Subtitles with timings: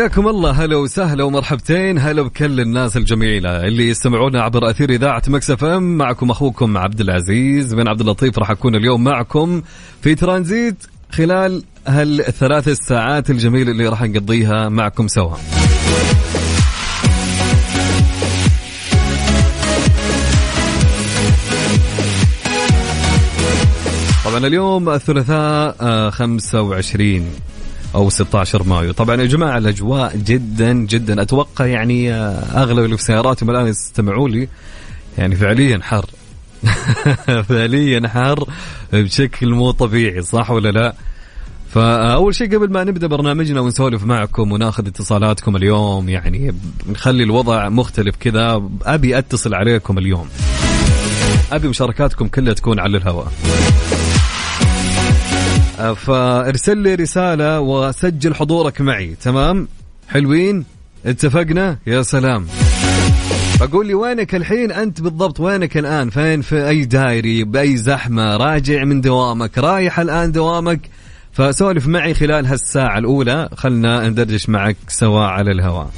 [0.00, 0.50] حياكم الله.
[0.50, 1.98] هلا وسهلا ومرحبتين.
[1.98, 5.98] هلا بكل الناس الجميلة اللي يستمعونا عبر أثير إذاعة مكسف أم.
[5.98, 8.38] معكم أخوكم عبد العزيز بن عبد اللطيف.
[8.38, 9.62] راح أكون اليوم معكم
[10.02, 15.36] في ترانزيت خلال هالثلاث الساعات الجميلة اللي راح نقضيها معكم سوا.
[24.24, 27.59] طبعا اليوم الثلاثاء 25 آه،
[27.94, 28.92] أو 16 مايو.
[28.92, 31.22] طبعا يا جماعة الأجواء جدا جدا.
[31.22, 34.48] أتوقع يعني آه، أغلب اللي في سياراتهم الآن يستمعوا لي
[35.18, 36.06] يعني فعليا حر.
[37.48, 38.48] فعليا حر
[38.92, 40.94] بشكل مو طبيعي صح ولا لا؟
[41.74, 46.54] فأول شيء قبل ما نبدأ برنامجنا ونسولف معكم ونأخذ اتصالاتكم اليوم يعني
[46.88, 48.62] نخلي الوضع مختلف كذا.
[48.82, 50.28] أبي أتصل عليكم اليوم.
[51.52, 53.32] أبي مشاركاتكم كلها تكون على الهواء.
[55.80, 59.16] فارسل لي رسالة وسجل حضورك معي.
[59.22, 59.68] تمام؟
[60.08, 60.64] حلوين؟
[61.06, 62.46] اتفقنا؟ يا سلام.
[63.62, 68.84] أقول لي وينك الحين؟ أنت بالضبط وينك الآن؟ فين؟ في أي دايري؟ بأي زحمة؟ راجع
[68.84, 70.80] من دوامك؟ رايح الآن دوامك؟
[71.32, 73.48] فسولف معي خلال هالساعة الأولى.
[73.56, 75.90] خلنا ندردش معك سوا على الهواء.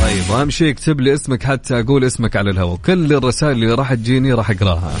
[0.00, 2.76] طيب اهم شيء اكتب لي اسمك حتى أقول اسمك على الهواء.
[2.86, 4.92] كل الرسائل اللي راح تجيني راح أقراها.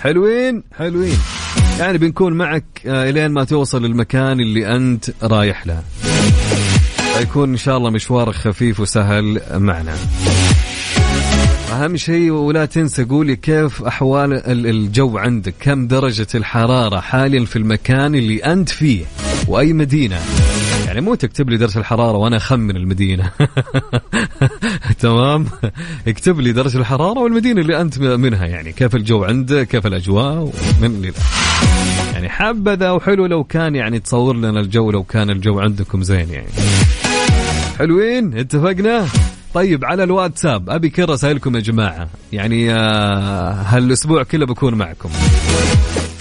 [0.00, 1.18] حلوين؟ حلوين.
[1.78, 5.82] يعني بنكون معك آه، إلين ما توصل المكان اللي أنت رايح له.
[7.20, 9.94] يكون إن شاء الله مشوارك خفيف وسهل معنا.
[11.72, 14.32] أهم شيء ولا تنسى قولي كيف أحوال
[14.66, 19.04] الجو عندك؟ كم درجة الحرارة حاليا في المكان اللي أنت فيه؟
[19.48, 20.20] وأي مدينة؟
[20.86, 23.30] يعني مو تكتب لي درجة الحرارة وأنا أخمن المدينة.
[25.00, 25.46] تمام؟
[26.08, 31.12] اكتب لي درجة الحرارة والمدينة اللي أنت منها يعني كيف الجو عندك كيف الأجواء من
[32.12, 36.48] يعني حبذا وحلو لو كان يعني تصور لنا الجو لو كان الجو عندكم زين يعني.
[37.78, 39.06] حلوين؟ اتفقنا؟
[39.54, 40.70] طيب على الواتساب.
[40.70, 42.08] أبي كل رسائلكم يا جماعة.
[42.32, 45.08] يعني آه، هالأسبوع كله بكون معكم.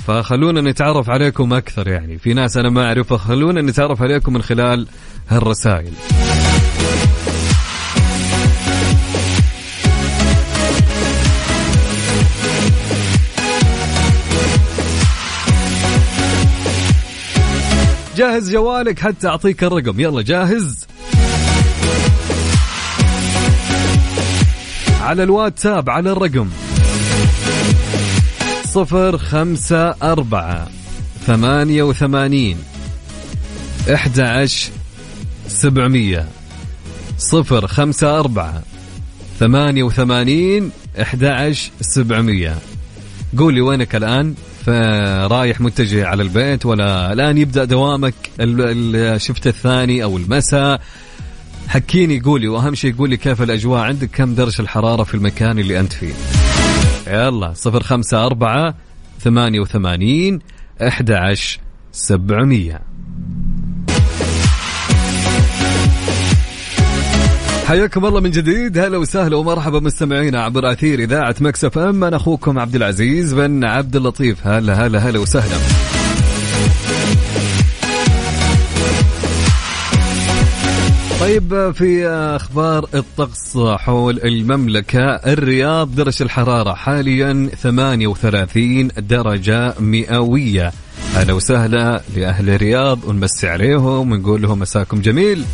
[0.08, 2.18] فخلونا نتعرف عليكم أكثر يعني.
[2.18, 4.88] في ناس أنا ما اعرفها خلونا نتعرف عليكم من خلال
[5.30, 5.94] هالرسائل.
[18.20, 20.00] جاهز جوالك حتى اعطيك الرقم.
[20.00, 20.88] يلا جاهز.
[25.02, 26.50] على الواتساب على الرقم
[28.66, 30.68] صفر خمسة أربعة
[31.28, 32.58] ثمانية وثمانين
[33.94, 34.48] إحدى
[35.48, 36.28] سبعمية
[37.18, 38.64] صفر خمسة أربعة
[39.40, 41.28] ثمانية وثمانين إحدى
[41.82, 42.58] سبعمية.
[43.38, 50.82] قولي وينك الآن؟ فرايح متجه على البيت ولا الآن يبدأ دوامك الشفت الثاني أو المساء.
[51.68, 55.94] حكيني قولي وأهم شيء قولي كيف الأجواء عندك كم درجة الحرارة في المكان اللي أنت
[55.94, 56.14] فيه؟
[57.08, 58.76] يلا صفر خمسة أربعة
[59.20, 60.40] ثمانية وثمانين
[60.82, 61.60] أحد عشر
[61.92, 62.89] سبعمية.
[67.70, 68.78] حياكم الله من جديد.
[68.78, 72.04] هلا وسهلا ومرحبا مستمعينا عبر أثير إذاعة مكسف أم.
[72.04, 74.48] أنا أخوكم عبد العزيز بن عبد اللطيف.
[74.48, 75.58] هلا هلا هلا وسهلا.
[81.20, 90.72] طيب في أخبار الطقس حول المملكة الرياض درجه الحرارة حاليا 38 درجة مئوية.
[91.16, 95.46] أهلا وسهلا لأهل الرياض ونمسي عليهم ونقول لهم مساكم جميل.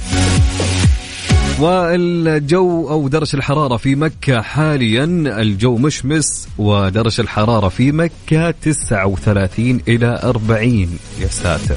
[1.59, 5.03] والجو أو درجة الحرارة في مكة حاليا
[5.41, 11.75] الجو مشمس ودرجة الحرارة في مكة 39 إلى 40 يا ساتر.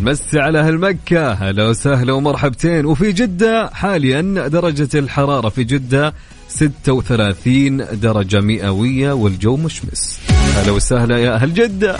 [0.00, 1.32] مسي على أهل مكة.
[1.32, 2.86] هلا وسهلا ومرحبتين.
[2.86, 6.14] وفي جدة حاليا درجة الحرارة في جدة
[6.48, 10.20] 36 درجة مئوية والجو مشمس.
[10.56, 11.96] هلا وسهلا يا أهل جدة.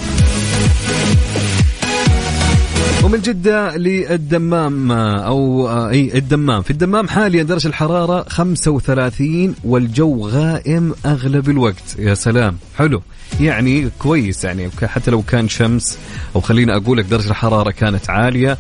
[3.05, 6.63] ومن جدة للدمام أو أي الدمام.
[6.63, 11.97] في الدمام حاليا درجة الحرارة 35 والجو غائم أغلب الوقت.
[11.99, 12.57] يا سلام.
[12.79, 13.03] حلو.
[13.41, 15.99] يعني كويس يعني حتى لو كان شمس
[16.37, 18.59] أو خليني أقول لك درجة الحرارة كانت عالية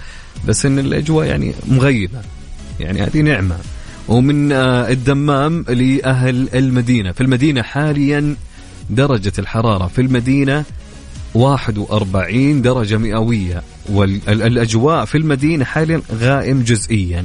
[0.48, 2.18] بس إن الأجواء يعني مغيبة.
[2.80, 3.56] يعني هذه نعمة.
[4.08, 7.12] ومن آه، الدمام لأهل المدينة.
[7.12, 8.36] في المدينة حاليا
[8.90, 10.64] درجة الحرارة في المدينة
[11.34, 13.62] 41 درجة مئوية.
[13.88, 17.24] والأجواء في المدينة حاليا غائم جزئيا.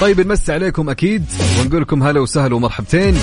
[0.00, 1.24] طيب نمسي عليكم أكيد
[1.60, 3.14] ونقول لكم هلا وسهلا ومرحبتين.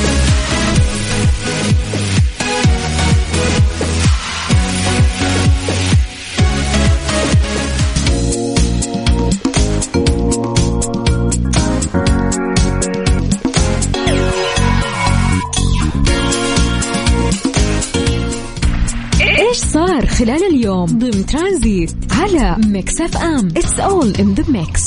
[20.79, 23.47] اليوم ضمن ترانزيت على Mix FM.
[23.47, 24.81] It's all in the mix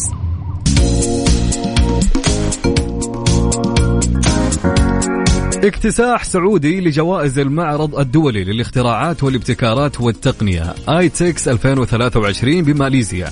[5.65, 10.75] اكتساح سعودي لجوائز المعرض الدولي للاختراعات والابتكارات والتقنية.
[10.89, 13.29] ايتكس 2023 بماليزيا.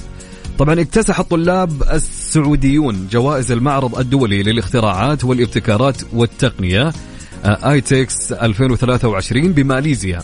[0.58, 6.92] طبعا اكتسح الطلاب السعوديون جوائز المعرض الدولي للاختراعات والابتكارات والتقنية.
[7.44, 10.22] ايتكس 2023 بماليزيا.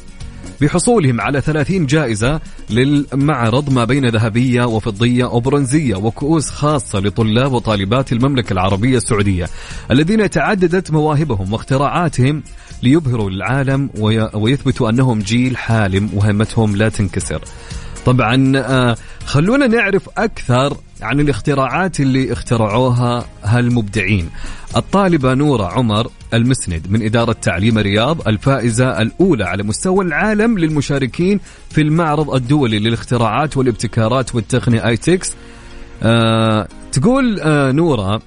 [0.60, 8.52] بحصولهم على 30 جائزة للمعرض ما بين ذهبية وفضية وبرونزية وكؤوس خاصة لطلاب وطالبات المملكة
[8.52, 9.46] العربية السعودية
[9.90, 12.42] الذين تعددت مواهبهم واختراعاتهم
[12.82, 13.90] ليبهروا العالم
[14.34, 17.40] ويثبتوا أنهم جيل حالم وهمتهم لا تنكسر.
[18.06, 24.30] طبعا آه، خلونا نعرف أكثر عن الاختراعات اللي اخترعوها هالمبدعين.
[24.76, 31.40] الطالبة نورة عمر المسند من إدارة تعليم الرياض الفائزة الأولى على مستوى العالم للمشاركين
[31.70, 35.34] في المعرض الدولي للاختراعات والابتكارات والتقنية آيتكس.
[36.02, 38.23] آه تقول آه نورة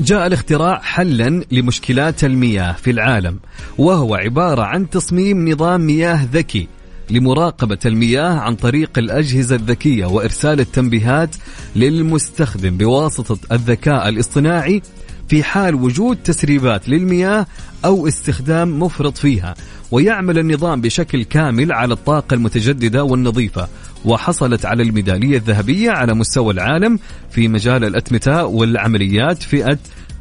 [0.00, 3.38] جاء الاختراع حلا لمشكلات المياه في العالم
[3.78, 6.68] وهو عبارة عن تصميم نظام مياه ذكي
[7.10, 11.36] لمراقبة المياه عن طريق الأجهزة الذكية وإرسال التنبيهات
[11.76, 14.82] للمستخدم بواسطة الذكاء الاصطناعي
[15.28, 17.46] في حال وجود تسريبات للمياه
[17.84, 19.54] أو استخدام مفرط فيها
[19.90, 23.68] ويعمل النظام بشكل كامل على الطاقة المتجددة والنظيفة
[24.04, 26.98] وحصلت على الميدالية الذهبية على مستوى العالم
[27.30, 29.78] في مجال الأتمتة والعمليات فئة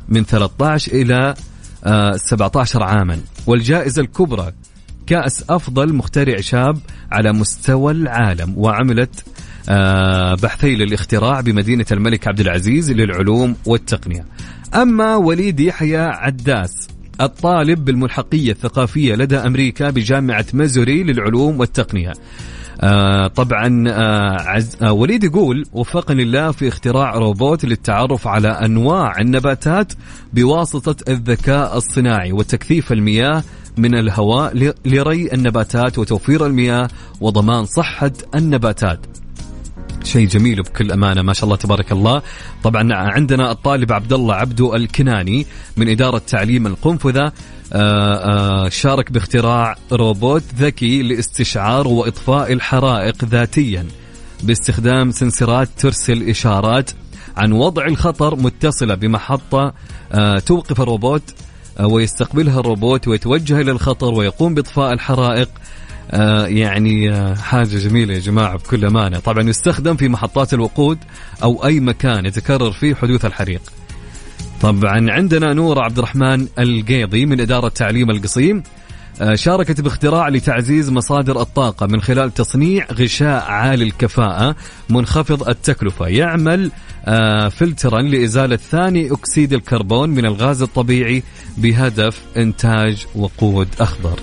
[0.10, 1.36] من 13 إلى
[2.16, 3.20] 17 آه، عاما.
[3.48, 4.52] والجائزة الكبرى
[5.08, 6.78] كأس أفضل مخترع شاب
[7.12, 9.26] على مستوى العالم وعملت
[9.70, 14.26] آه، بحثي للاختراع بمدينة الملك عبد العزيز للعلوم والتقنية.
[14.76, 16.88] أما وليد يحيى عداس
[17.22, 22.14] الطالب بالملحقية الثقافية لدى أمريكا بجامعة مازوري للعلوم والتقنية.
[22.82, 29.22] آه طبعا آه عز آه وليد يقول وفقني الله في اختراع روبوت للتعرف على أنواع
[29.22, 29.94] النباتات
[30.34, 33.44] بواسطة الذكاء الصناعي وتكثيف المياه
[33.78, 36.88] من الهواء لري النباتات وتوفير المياه
[37.22, 39.00] وضمان صحة النباتات.
[40.04, 42.22] شيء جميل بكل أمانة ما شاء الله تبارك الله.
[42.64, 45.46] طبعا عندنا الطالب عبد الله عبدو الكناني
[45.78, 47.32] من إدارة تعليم القنفذة.
[47.74, 53.86] آه، آه، شارك باختراع روبوت ذكي لاستشعار وإطفاء الحرائق ذاتيا
[54.44, 56.92] باستخدام سنسرات ترسل إشارات
[57.38, 59.74] عن وضع الخطر متصلة بمحطة
[60.12, 61.34] آه، توقف الروبوت
[61.80, 65.50] ويستقبلها الروبوت ويتوجه إلى الخطر ويقوم بإطفاء الحرائق.
[66.48, 69.20] يعني آه حاجة جميلة يا جماعة بكل أمانة.
[69.20, 70.98] طبعا يستخدم في محطات الوقود
[71.44, 73.62] أو أي مكان يتكرر فيه حدوث الحريق.
[74.62, 78.64] طبعا عندنا نور عبد الرحمن القيضي من إدارة تعليم القصيم.
[79.22, 84.56] آه، شاركت باختراع لتعزيز مصادر الطاقة من خلال تصنيع غشاء عالي الكفاءة
[84.90, 86.08] منخفض التكلفة.
[86.08, 86.72] يعمل
[87.06, 91.24] آه، فلترا لإزالة ثاني أكسيد الكربون من الغاز الطبيعي
[91.58, 94.20] بهدف إنتاج وقود أخضر.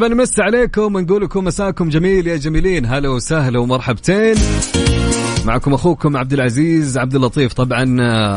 [0.00, 2.86] طبعا نمس عليكم ونقول لكم مساكم جميل يا جميلين.
[2.86, 4.34] هلا وسهلا ومرحبتين.
[5.44, 7.52] معكم أخوكم عبد العزيز عبد اللطيف.
[7.52, 7.96] طبعا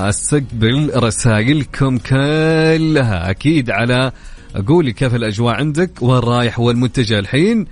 [0.10, 3.30] أستقبل رسائلكم كلها.
[3.30, 4.12] أكيد على
[4.68, 7.66] قولي كيف الأجواء عندك وين رايح وين متجه الحين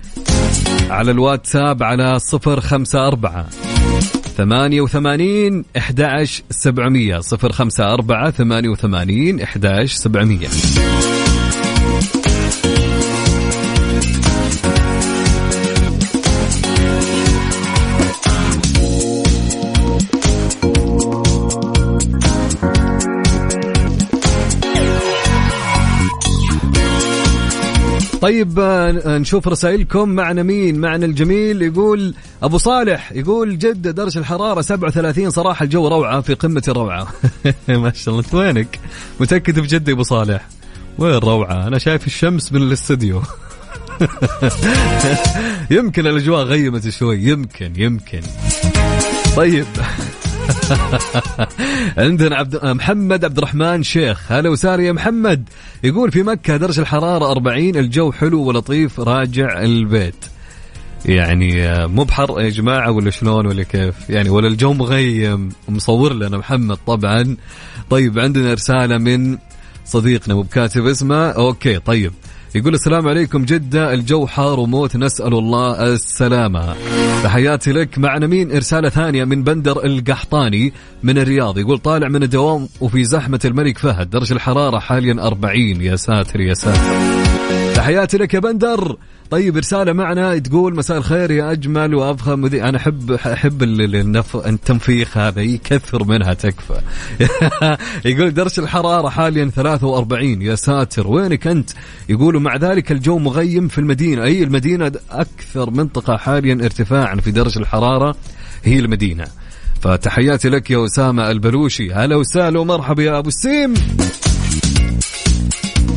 [0.90, 3.46] على الواتساب على صفر خمسة أربعة
[4.36, 7.20] ثمانية وثمانين إحدى سبعمية.
[7.20, 10.48] صفر خمسة أربعة ثمانية وثمانين إحدى سبعمية.
[28.22, 30.08] طيب آه، نشوف رسائلكم.
[30.08, 36.20] معنا مين؟ معنا الجميل يقول أبو صالح يقول جدة درجة الحرارة 37 صراحة الجو روعة
[36.20, 37.08] في قمة الروعة.
[37.68, 38.80] ما شاء الله انت وينك؟
[39.20, 40.48] متأكد بجدة أبو صالح؟
[40.98, 43.22] وين روعة؟ أنا شايف الشمس من الاستديو.
[45.70, 48.20] يمكن الأجواء غيمت شوي يمكن يمكن.
[49.36, 49.66] طيب.
[51.98, 54.32] عندنا عبد محمد عبد الرحمن شيخ.
[54.32, 55.48] هلا وسهلا يا محمد.
[55.84, 60.14] يقول في مكة درجة الحرارة 40 الجو حلو ولطيف راجع البيت.
[61.06, 65.48] يعني آه، مو بحر يا جماعة ولا شلون ولا كيف؟ يعني ولا الجو مغيم.
[65.68, 67.36] مصور لنا محمد طبعا.
[67.90, 69.38] طيب عندنا رسالة من
[69.84, 71.30] صديقنا مو بكاتب اسمه.
[71.30, 72.12] أوكي طيب.
[72.54, 76.74] يقول السلام عليكم جدة الجو حار وموت نسأل الله السلامة.
[77.24, 81.58] تحياتي لك معنا مين إرسالة ثانية من بندر القحطاني من الرياض.
[81.58, 86.54] يقول طالع من الدوام وفي زحمة الملك فهد درجة الحرارة حاليا 40 يا ساتر يا
[86.54, 86.96] ساتر.
[87.74, 88.96] تحياتي لك يا بندر.
[89.32, 94.36] طيب رسالة معنا تقول مساء الخير يا أجمل وأفخم مذيع أنا أحب أحب النف...
[94.36, 96.80] التنفيخ هذا يكثر منها تكفى.
[98.10, 101.70] يقول درجة الحرارة حاليا 43 يا ساتر وينك أنت؟
[102.08, 104.24] يقولوا مع ذلك الجو مغيم في المدينة.
[104.24, 108.16] أي المدينة؟ أكثر منطقة حاليا ارتفاعا في درجة الحرارة
[108.64, 109.24] هي المدينة.
[109.80, 111.92] فتحياتي لك يا أسامة البلوشي.
[111.92, 113.74] هلا وسهلا ومرحبا يا أبو السيم.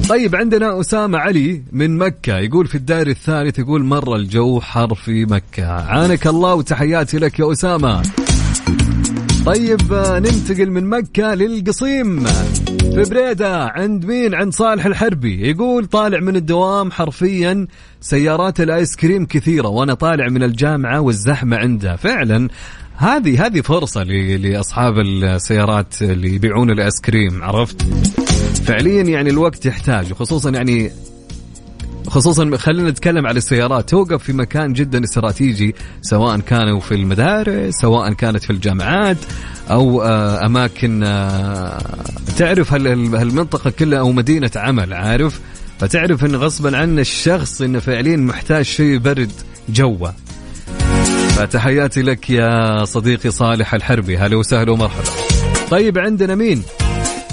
[0.10, 5.26] طيب عندنا أسامة علي من مكة يقول في الدائري الثالث يقول مرة الجو حر في
[5.26, 5.66] مكة.
[5.66, 8.02] عانك الله وتحياتي لك يا أسامة.
[9.46, 12.26] طيب ننتقل من مكة للقصيم.
[12.80, 15.50] في بريدة عند مين؟ عند صالح الحربي.
[15.50, 17.68] يقول طالع من الدوام حرفيا
[18.02, 21.96] سيارات الآيس كريم كثيرة وأنا طالع من الجامعة والزحمة عنده.
[21.96, 22.48] فعلا
[22.98, 27.82] هذه هذه فرصة لأصحاب السيارات اللي يبيعون الآيس كريم عرفت؟
[28.66, 30.92] فعليا يعني الوقت يحتاج وخصوصا يعني
[32.08, 33.90] خصوصا خلينا نتكلم على السيارات.
[33.90, 39.18] توقف في مكان جدا استراتيجي سواء كانوا في المدارس سواء كانت في الجامعات
[39.72, 41.82] أو آه، أماكن آه،
[42.38, 45.40] تعرف هالمنطقة كلها أو مدينة عمل عارف؟
[45.80, 49.32] فتعرف إن غصبا عن الشخص إنه فعليا محتاج شيء يبرد
[49.70, 50.14] جوه.
[51.36, 54.18] فتحياتي لك يا صديقي صالح الحربي.
[54.18, 55.04] هلا وسهلا ومرحبا.
[55.72, 56.64] طيب عندنا مين؟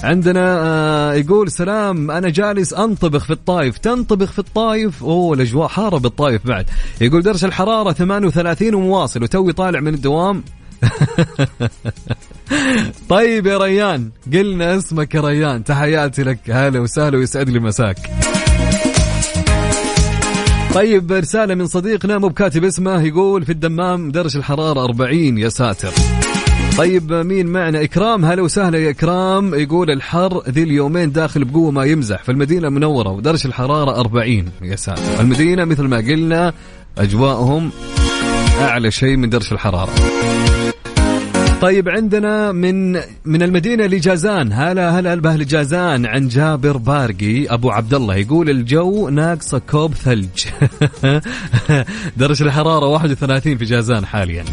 [0.03, 5.99] عندنا آه يقول سلام أنا جالس أنطبخ في الطايف تنطبخ في الطايف أوه الأجواء حاره
[5.99, 6.67] بالطايف بعد.
[7.01, 10.45] يقول درجه الحرارة 38 ومواصل وتوي طالع من الدوام.
[13.09, 15.65] طيب يا ريان قلنا اسمك يا ريان.
[15.65, 16.39] تحياتي لك.
[16.51, 17.99] هلا وسهلا ويسعد لي مساك.
[20.75, 25.93] طيب رسالة من صديقنا مو بكاتب اسمه يقول في الدمام درجة الحرارة 40 يا ساتر.
[26.79, 29.55] طيب مين معنا؟ إكرام هلا وسهلا يا إكرام.
[29.55, 32.23] يقول الحر ذي اليومين داخل بقوة ما يمزح.
[32.23, 35.21] في المدينة المنورة ودرجة الحرارة 40 يا ساتر.
[35.21, 36.53] المدينة مثل ما قلنا
[36.99, 37.71] أجواءهم
[38.61, 39.91] أعلى شيء من درجة الحرارة.
[41.63, 42.93] طيب عندنا من
[43.25, 44.53] من المدينة لجازان.
[44.53, 46.07] هلا هلا بأهل جازان.
[46.07, 50.45] عن جابر بارقي أبو عبد الله يقول الجو ناقصة كوب ثلج.
[52.17, 54.45] درجة الحرارة 31 في جازان حاليا.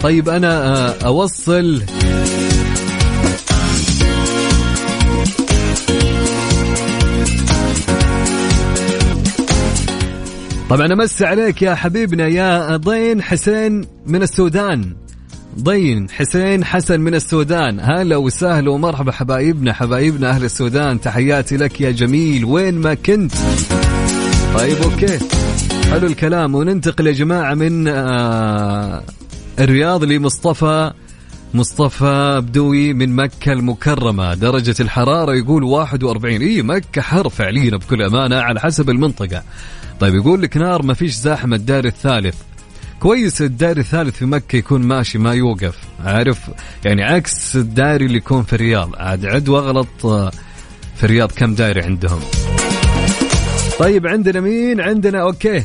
[0.00, 1.82] طيب أنا آه، أوصل
[10.68, 14.94] طبعا امس عليك يا حبيبنا يا ضين حسين من السودان.
[15.62, 17.80] ضين حسين حسن من السودان.
[17.80, 21.00] هلا وسهلا ومرحبا حبايبنا حبايبنا أهل السودان.
[21.00, 22.44] تحياتي لك يا جميل.
[22.44, 23.32] وين ما كنت.
[24.54, 25.18] طيب أوكي.
[25.90, 26.54] حلو الكلام.
[26.54, 29.02] وننتقل يا جماعة من آه
[29.58, 30.92] الرياض لمصطفى
[31.54, 34.34] مصطفى بدوي من مكة المكرمة.
[34.34, 39.42] درجة الحرارة يقول 41 إيه مكة حر فعليا بكل أمانة على حسب المنطقة.
[40.00, 42.36] طيب يقول لك نار ما فيش زحمة الدار الثالث.
[43.00, 45.78] كويس الداري الثالث في مكة يكون ماشي ما يوقف.
[46.04, 46.50] عارف؟
[46.84, 48.96] يعني عكس الداري اللي يكون في الرياض.
[48.96, 50.06] عاد عد واغلط
[50.96, 52.20] في الرياض كم داري عندهم.
[53.78, 55.64] طيب عندنا مين؟ عندنا أوكي.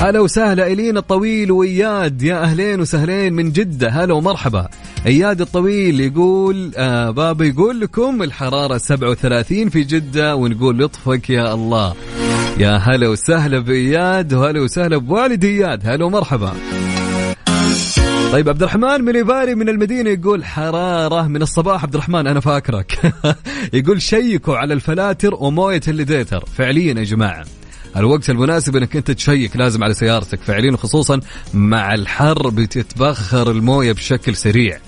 [0.00, 2.22] هلا وسهلا إلينا الطويل وإياد.
[2.22, 3.88] يا أهلين وسهلين من جدة.
[3.88, 4.68] هلا ومرحبا.
[5.06, 11.94] إياد الطويل يقول آه بابا يقول لكم الحرارة 37 في جدة ونقول لطفك يا الله.
[12.58, 15.80] يا هلا وسهلا بإياد وهلا وسهلا بوالد إياد.
[15.84, 16.52] هلا ومرحبا.
[18.32, 21.82] طيب عبد الرحمن من إباري من المدينة يقول حرارة من الصباح.
[21.82, 23.12] عبد الرحمن أنا فاكرك.
[23.72, 26.44] يقول شيكوا على الفلاتر وموية الليديتر.
[26.56, 27.44] فعليا يا جماعة
[27.96, 30.40] الوقت المناسب إنك أنت تشيك لازم على سيارتك.
[30.40, 31.20] فعليا خصوصا
[31.54, 34.78] مع الحر بتتبخر الموية بشكل سريع.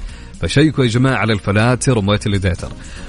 [0.40, 2.68] فشيكوا يا جماعة على الفلاتر وموية الليديتر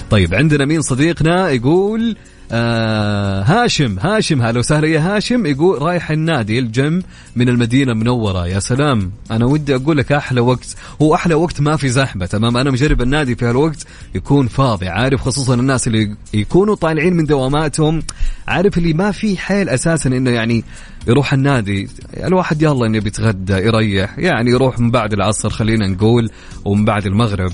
[0.10, 2.16] طيب عندنا مين صديقنا يقول
[2.52, 4.88] آه هاشم هاشم هلا وسهلا.
[4.88, 7.04] يا هاشم يقول رايح النادي الجيم
[7.36, 8.48] من المدينة المنورة.
[8.48, 9.12] يا سلام.
[9.32, 10.76] أنا ودي أقول لك أحلى وقت.
[11.02, 13.86] هو أحلى وقت ما في زحمة تمام؟ أنا مجرب النادي في هالوقت
[14.16, 14.88] يكون فاضي.
[14.88, 18.04] عارف خصوصا الناس اللي يكونوا طالعين من دواماتهم
[18.48, 20.64] عارف اللي ما في حيل أساسا إنه يعني
[21.08, 21.90] يروح النادي.
[22.18, 26.30] الواحد يلا إنه بيتغدى يريح يعني يروح من بعد العصر خلينا نقول
[26.66, 27.52] ومن بعد المغرب.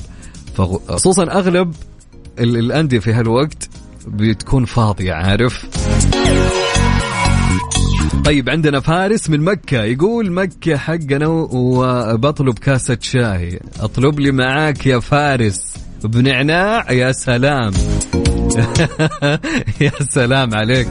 [0.87, 1.75] خصوصا أغلب
[2.39, 3.69] الأندية في هالوقت
[4.07, 5.65] بتكون فاضية عارف؟
[8.25, 13.59] طيب عندنا فارس من مكة يقول مكة حقنا وبطلب كاسة شاي.
[13.79, 17.71] أطلب لي معاك يا فارس بنعناع يا سلام.
[19.81, 20.87] يا سلام عليك.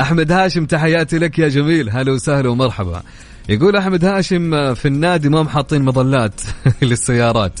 [0.00, 1.90] أحمد هاشم تحياتي لك يا جميل.
[1.90, 3.02] هلا وسهلا ومرحبا.
[3.48, 6.40] يقول أحمد هاشم في النادي ما محاطين مظلات
[6.82, 7.60] للسيارات.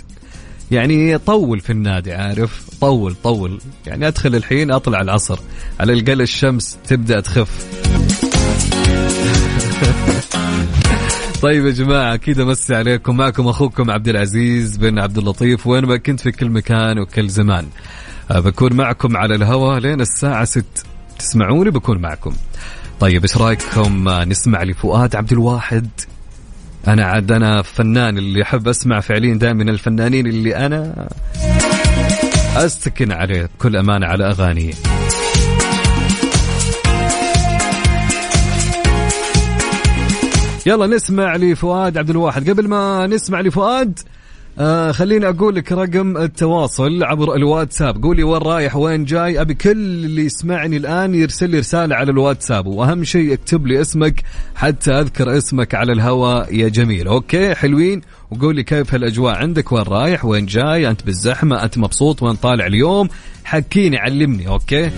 [0.70, 3.60] يعني طول في النادي عارف؟ طول طول.
[3.86, 5.38] يعني أدخل الحين أطلع العصر.
[5.80, 7.66] على الاقل الشمس تبدأ تخف.
[11.42, 13.16] طيب يا جماعة أكيد أمسي عليكم.
[13.16, 15.66] معكم أخوكم عبد العزيز بن عبد اللطيف.
[15.66, 17.66] وين ما كنت في كل مكان وكل زمان.
[18.30, 20.84] أه، بكون معكم على الهواء لين الساعة ست.
[21.18, 22.32] تسمعوني؟ بكون معكم.
[23.00, 25.88] طيب إيش رأيكم؟ نسمع لفؤاد عبد الواحد.
[26.88, 31.08] أنا عاد أنا فنان اللي أحب أسمع فعليا دائما الفنانين اللي أنا
[32.56, 34.72] أستكن عليه بكل امانه على اغانيه
[40.66, 42.50] يلا نسمع لفؤاد عبد الواحد.
[42.50, 43.98] قبل ما نسمع لفؤاد
[44.58, 48.02] آه خليني أقول لك رقم التواصل عبر الواتساب.
[48.02, 49.40] قولي وين رايح وين جاي.
[49.40, 54.22] أبي كل اللي يسمعني الآن يرسل لي رسالة على الواتساب وأهم شيء اكتب لي اسمك
[54.54, 57.06] حتى أذكر اسمك على الهواء يا جميل.
[57.06, 58.00] okay حلوين.
[58.30, 62.66] وقول لي كيف هالأجواء؟ عندك وين رايح وين جاي؟ أنت بالزحمة أنت مبسوط وين طالع
[62.66, 63.08] اليوم؟
[63.44, 64.48] حكيني علمني.
[64.48, 64.90] okay؟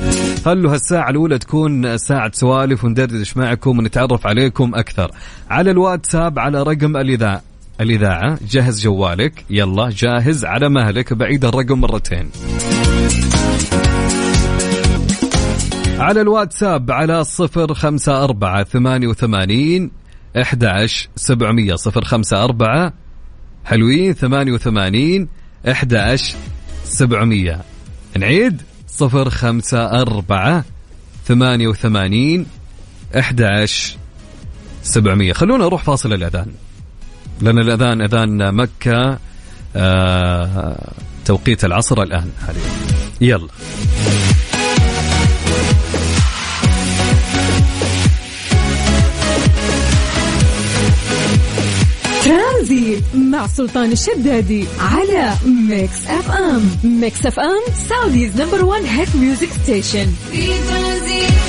[0.44, 5.10] خلوا هالساعة الأولى تكون ساعة سوالف وندردش معكم ونتعرف عليكم أكثر.
[5.50, 7.51] على الواتساب على رقم الإذاعة.
[7.82, 12.30] الإذاعة جهز جوالك يلا جاهز على مهلك بعيد الرقم مرتين.
[15.98, 19.90] على الواتساب على صفر خمسة أربعة ثمانية وثمانين
[20.68, 22.92] عشر سبعمية صفر خمسة أربعة
[23.64, 25.28] حلوين ثمانية وثمانين
[25.98, 26.36] عشر
[26.84, 27.60] سبعمية.
[28.18, 30.64] نعيد صفر خمسة أربعة
[31.24, 32.46] ثمانية وثمانين
[33.46, 33.96] عشر
[34.82, 35.32] سبعمية.
[35.32, 36.46] خلونا نروح فاصل الأذان.
[37.42, 39.18] لأن الأذان أذان مكة
[39.76, 40.92] آه
[41.24, 42.62] توقيت العصر الآن حاليا.
[43.20, 43.48] يلا.
[52.24, 56.70] ترانزيت مع سلطان الشدادي على Mix FM.
[56.85, 60.06] Mix FM Saudi's number 1 hit music station.
[60.33, 61.41] في ترانزيت.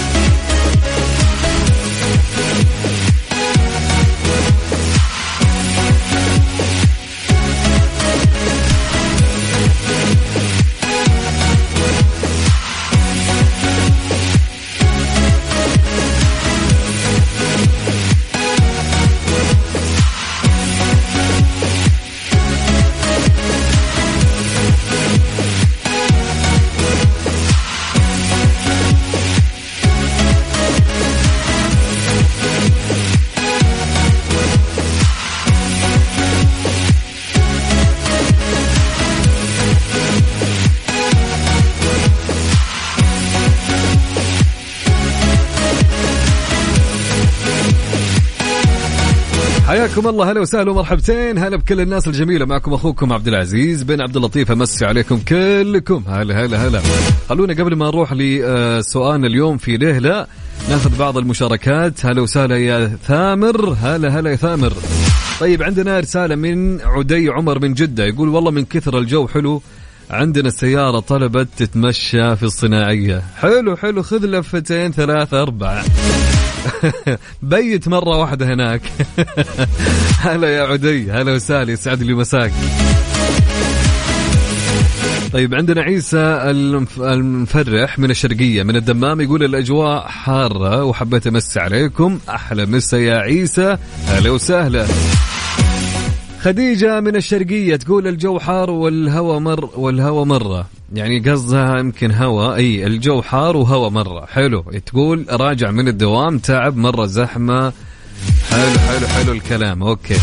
[49.93, 50.31] حياكم الله.
[50.31, 51.37] هلا وسهلا ومرحبتين.
[51.37, 52.45] هلا بكل الناس الجميلة.
[52.45, 54.51] معكم أخوكم عبد العزيز بن عبد اللطيف.
[54.51, 56.03] أمسي عليكم كلكم.
[56.07, 56.81] هلا هلا هلا.
[57.29, 60.27] خلونا قبل ما نروح لسؤالنا اليوم في ليه لا
[60.69, 62.05] ناخذ بعض المشاركات.
[62.05, 63.75] هلا وسهلا يا ثامر.
[63.81, 64.73] هلا هلا يا ثامر.
[65.39, 68.05] طيب عندنا رسالة من عدي عمر من جدة.
[68.05, 69.61] يقول والله من كثر الجو حلو
[70.09, 73.23] عندنا السيارة طلبت تتمشى في الصناعية.
[73.37, 74.03] حلو حلو.
[74.03, 75.83] خذ لفتين ثلاثة أربعة.
[77.41, 78.81] بيت مرة واحدة هناك.
[80.25, 82.51] هلا يا عدي هلا وسهلا يسعد لي مساك.
[85.33, 86.19] طيب عندنا عيسى
[86.99, 92.19] المفرح من الشرقية من الدمام يقول الأجواء حارة وحبيت أمسي عليكم.
[92.29, 93.77] أحلى مسا يا عيسى.
[94.07, 94.85] هلا وسهلا.
[96.41, 100.67] خديجة من الشرقية تقول الجو حار والهواء مر والهواء مرة.
[100.93, 102.55] يعني قصدها يمكن هوا.
[102.55, 104.25] أي الجو حار وهوا مرة.
[104.25, 104.61] حلو.
[104.85, 107.73] تقول راجع من الدوام تعب مرة زحمة.
[108.49, 109.83] حلو حلو حلو الكلام.
[109.83, 110.17] okay.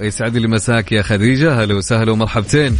[0.00, 1.64] يسعد لي مساك يا خديجة.
[1.64, 2.78] هلا وسهلا ومرحبتين.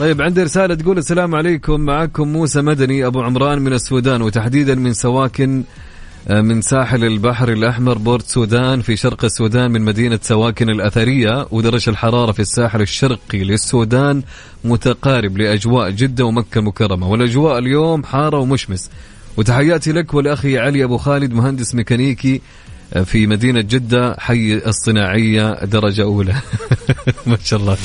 [0.00, 1.80] طيب عندي رسالة تقول السلام عليكم.
[1.80, 5.64] معكم موسى مدني أبو عمران من السودان وتحديدا من سواكن
[6.28, 11.46] آه، من ساحل البحر الأحمر بورت سودان في شرق السودان من مدينة سواكن الأثرية.
[11.50, 14.22] ودرجة الحرارة في الساحل الشرقي للسودان
[14.64, 17.08] متقارب لأجواء جدة ومكة المكرمة.
[17.08, 18.90] والأجواء اليوم حارة ومشمس.
[19.36, 22.40] وتحياتي لك ولأخي علي أبو خالد مهندس ميكانيكي
[22.94, 26.34] آه، في مدينة جدة حي الصناعية درجة أولى.
[27.26, 27.76] ما شاء الله.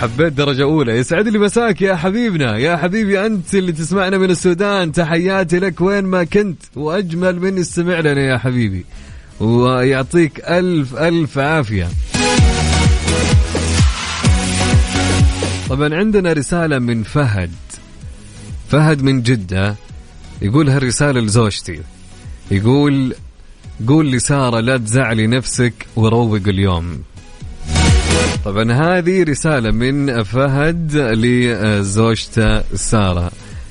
[0.00, 0.98] حبيت درجة أولى.
[0.98, 2.58] يسعد لي مساك يا حبيبنا.
[2.58, 4.92] يا حبيبي أنت اللي تسمعنا من السودان.
[4.92, 6.58] تحياتي لك وين ما كنت.
[6.76, 8.84] وأجمل من استمع لنا يا حبيبي.
[9.40, 11.88] ويعطيك ألف ألف عافية.
[15.68, 17.50] طبعا عندنا رسالة من فهد.
[18.68, 19.74] فهد من جدة.
[20.42, 21.80] يقول هالرسالة لزوجتي.
[22.50, 23.14] يقول
[23.86, 27.02] قول لسارة لا تزعلي نفسك وروق اليوم.
[28.44, 33.30] طبعا هذه رسالة من فهد لزوجته سارة.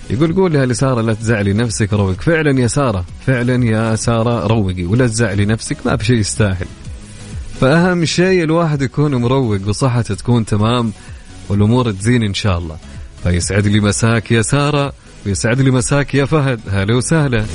[0.10, 4.86] يقول قولها لسارة لا تزعلي نفسك روق فعلا يا سارة فعلا يا سارة روقي.
[4.86, 6.66] ولا تزعلي نفسك ما في شيء يستاهل.
[7.62, 10.92] فأهم شيء الواحد يكون مروق وصحته تكون تمام
[11.50, 12.78] والأمور تزين إن شاء الله.
[13.24, 14.94] فيسعد لي مساك يا سارة
[15.26, 16.60] ويسعد لي مساك يا فهد.
[16.70, 17.46] هلا وسهلا.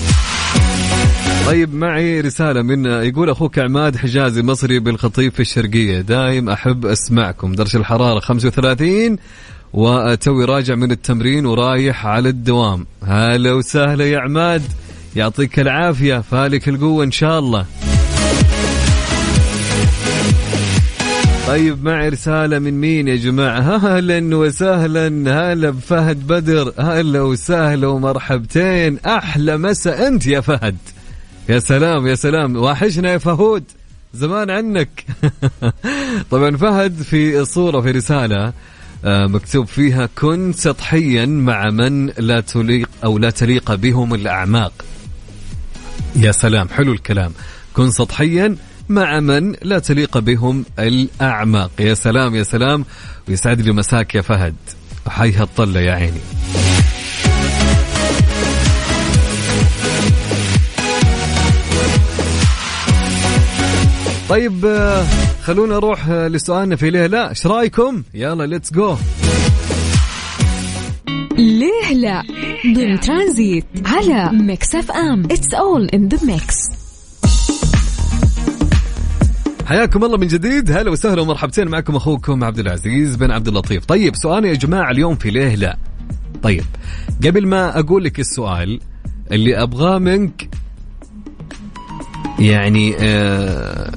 [1.46, 6.00] طيب معي رسالة من يقول أخوك عماد حجازي مصري بالخطيب في الشرقية.
[6.00, 7.52] دايم أحب أسمعكم.
[7.52, 9.18] درجة الحرارة 35
[9.72, 12.86] وتوي راجع من التمرين ورايح على الدوام.
[13.04, 14.62] هلا وسهلا يا عماد.
[15.16, 17.66] يعطيك العافية فالك القوة إن شاء الله.
[21.46, 25.06] طيب معي رسالة من مين يا جماعة؟ أهلا وسهلا.
[25.06, 26.72] هلا بفهد بدر.
[26.78, 28.98] هلا وسهلا ومرحبتين.
[29.06, 30.76] أحلى مسا أنت يا فهد.
[31.48, 32.56] يا سلام يا سلام.
[32.56, 33.64] واحشنا يا فهود.
[34.14, 35.04] زمان عنك.
[36.30, 38.52] طبعا فهد في صورة في رسالة
[39.04, 44.72] آه، مكتوب فيها كن سطحيا مع من لا تليق أو لا تليق بهم الأعماق.
[46.16, 47.32] يا سلام حلو الكلام.
[47.74, 48.56] كن سطحيا
[48.88, 51.70] مع من لا تليق بهم الأعماق.
[51.78, 52.84] يا سلام يا سلام.
[53.28, 54.54] ويسعد لي مساك يا فهد.
[55.08, 56.20] حي هالطلة يا عيني.
[64.28, 65.06] طيب آه،
[65.42, 67.30] خلونا نروح آه، لسؤالنا في ليه لا.
[67.30, 68.96] إيش رأيكم؟ يلا ليتس جو
[71.38, 72.22] ليه لا؟
[72.74, 75.24] ضمن ترانزيت على Mix FM.
[75.24, 76.56] It's all in the mix
[79.66, 80.70] حياكم الله من جديد.
[80.70, 83.84] هلا وسهلا ومرحبتين معكم أخوكم عبد العزيز بن عبد اللطيف.
[83.84, 85.76] طيب سؤالنا يا جماعة اليوم في ليه لا؟
[86.42, 86.64] طيب
[87.24, 88.80] قبل ما أقول لك السؤال
[89.32, 90.48] اللي أبغاه منك
[92.38, 93.90] يعني آه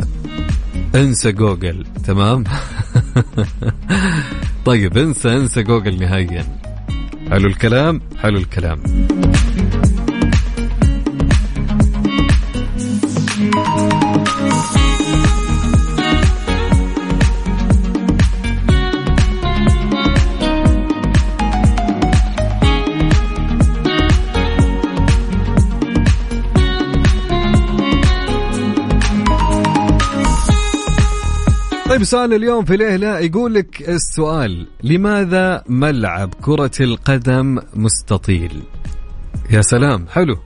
[0.95, 2.43] انسى جوجل تمام؟
[4.65, 6.45] طيب انسى انسى جوجل نهائيا.
[7.29, 8.83] حلو الكلام حلو الكلام.
[32.01, 38.61] طيب سؤال اليوم في ليه لا يقول لك السؤال لماذا ملعب كرة القدم مستطيل؟
[39.51, 40.37] يا سلام حلو.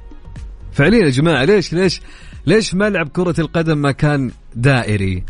[0.74, 2.02] فعليا يا جماعة ليش ليش
[2.46, 5.24] ليش ملعب كرة القدم ما كان دائري؟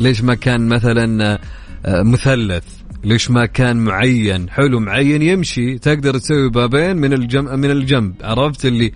[0.00, 1.38] ليش ما كان مثلا
[1.86, 2.64] آه، مثلث؟
[3.04, 8.66] ليش ما كان معين؟ حلو معين يمشي تقدر تسوي بابين من الجنب من الجنب عرفت
[8.66, 8.92] اللي؟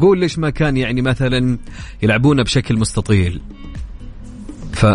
[0.00, 1.58] قول ليش ما كان يعني مثلا
[2.02, 3.40] يلعبونه بشكل مستطيل.
[4.72, 4.86] ف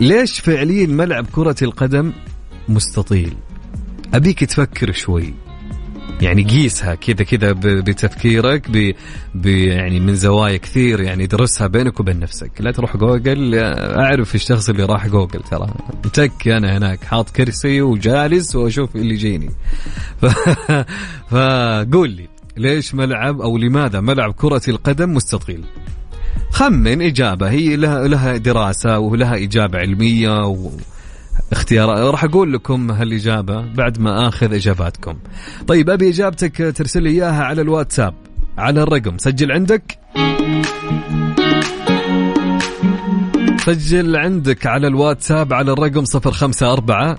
[0.00, 2.12] ليش فعليا ملعب كرة القدم
[2.68, 3.34] مستطيل؟
[4.14, 5.34] أبيك تفكر شوي.
[6.20, 8.70] يعني قيسها كذا كذا بتفكيرك
[9.34, 9.46] ب...
[9.46, 12.50] يعني من زوايا كثير يعني درسها بينك وبين نفسك.
[12.60, 13.54] لا تروح جوجل
[13.98, 15.74] أعرف الشخص اللي راح جوجل ترى.
[16.12, 19.50] تك أنا هناك حاط كرسي وجالس وأشوف اللي يجيني.
[20.20, 20.26] ف...
[21.30, 25.64] فقول لي ليش ملعب أو لماذا ملعب كرة القدم مستطيل؟
[26.60, 27.50] خمن إجابة.
[27.50, 30.70] هي لها لها دراسة ولها إجابة علمية و
[31.52, 31.88] اختيار.
[31.88, 35.16] راح أقول لكم هالإجابة بعد ما آخذ إجاباتكم.
[35.66, 38.14] طيب أبي إجابتك ترسل لي إياها على الواتساب.
[38.58, 39.18] على الرقم.
[39.18, 39.98] سجل عندك.
[43.66, 47.16] سجل عندك على الواتساب على الرقم 054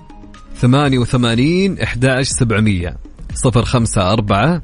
[0.60, 2.96] 88 11700
[3.44, 4.60] 054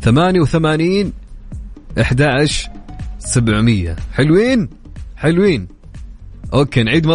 [0.00, 1.12] 88
[3.20, 4.68] 11700 حلوين؟
[5.16, 5.68] حلوين.
[6.54, 7.06] أوكي نعيد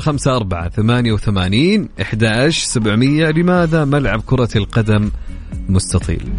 [0.00, 3.30] خمسة أربعة ثمانية وثمانين إحداش سبعمية.
[3.30, 5.10] لماذا ملعب كرة القدم
[5.68, 6.32] مستطيل؟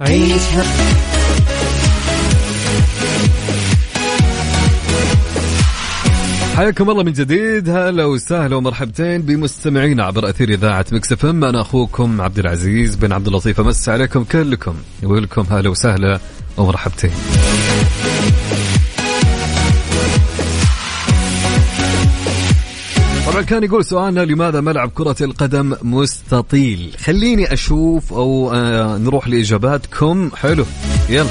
[0.00, 1.11] عيشها
[6.56, 11.44] حياكم الله من جديد هلا وسهلا ومرحبتين بمستمعينا عبر أثير إذاعة Mix FM.
[11.44, 13.60] أنا أخوكم عبد العزيز بن عبد اللطيف.
[13.60, 16.20] أمس عليكم كلكم يقول لكم هلا وسهلا
[16.56, 17.10] ومرحبتين.
[23.26, 30.30] طبعا كان يقول سؤالنا لماذا ملعب كرة القدم مستطيل؟ خليني أشوف أو آه نروح لإجاباتكم.
[30.36, 30.64] حلو
[31.08, 31.30] يلا.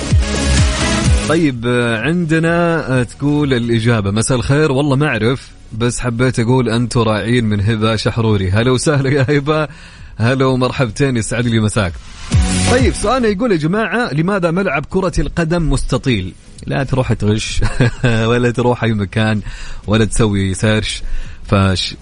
[1.29, 1.67] طيب
[2.03, 4.11] عندنا آه، تقول الإجابة.
[4.11, 4.71] مساء الخير.
[4.71, 8.51] والله ما أعرف بس حبيت أقول أنتم راعين من هبة شحروري.
[8.51, 9.67] هلا وسهلا يا هبة.
[10.17, 11.93] هلا ومرحبتين يسعد لي مساك.
[12.71, 16.33] طيب سؤالنا يقول يا جماعة لماذا ملعب كرة القدم مستطيل؟
[16.67, 17.61] لا تروح تغش
[18.29, 19.41] ولا تروح أي مكان
[19.87, 21.03] ولا تسوي سيرش.
[21.47, 21.95] فاش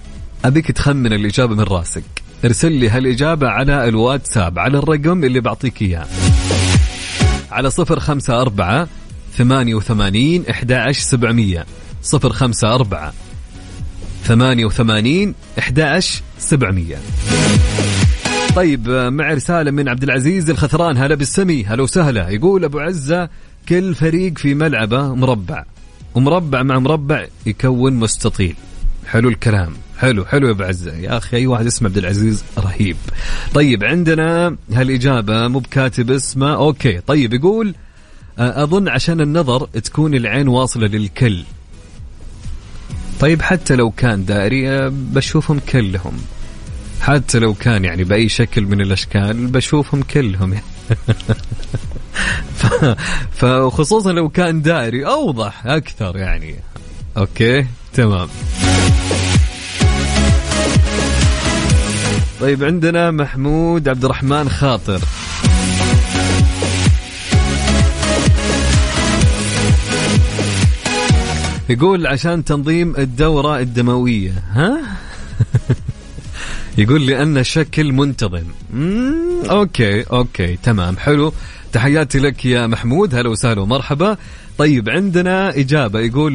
[0.45, 2.03] أبيك تخمن الإجابة من راسك.
[2.45, 6.07] ارسل لي هالإجابة على الواتساب على الرقم اللي بعطيك إياه.
[7.51, 8.87] على صفر خمسة أربعة
[9.39, 11.65] ثمانية وثمانين إحدى عشر سبعمية.
[12.01, 13.13] صفر خمسة أربعة.
[14.23, 16.97] ثمانية وثمانين إحدى عشر سبعمية.
[18.55, 22.29] طيب مع رسالة من عبد العزيز الخثران هلا بالسمي هلا وسهلا.
[22.29, 23.29] يقول أبو عزة
[23.69, 25.63] كل فريق في ملعبه مربع.
[26.15, 28.55] ومربع مع مربع يكون مستطيل.
[29.07, 29.73] حلو الكلام.
[29.97, 30.95] حلو حلو يا أبو عزة.
[30.95, 32.97] يا أخي أي واحد اسمه عبد العزيز رهيب.
[33.53, 36.55] طيب عندنا هالإجابة مو بكاتب اسمه.
[36.55, 37.75] okay طيب يقول
[38.39, 41.43] أظن عشان النظر تكون العين واصلة للكل.
[43.19, 46.17] طيب حتى لو كان دائري بشوفهم كلهم.
[47.01, 50.55] حتى لو كان يعني بأي شكل من الأشكال بشوفهم كلهم.
[53.39, 56.55] فخصوصا لو كان دائري أوضح أكثر يعني.
[57.17, 58.27] okay تمام.
[62.41, 65.01] طيب عندنا محمود عبد الرحمن خاطر.
[71.69, 74.81] يقول عشان تنظيم الدورة الدموية ها؟
[76.77, 78.43] يقول لأن الشكل منتظم.
[79.49, 81.33] okay okay تمام حلو.
[81.73, 84.17] تحياتي لك يا محمود هلا وسهلا ومرحبا.
[84.57, 86.31] طيب عندنا إجابة يقول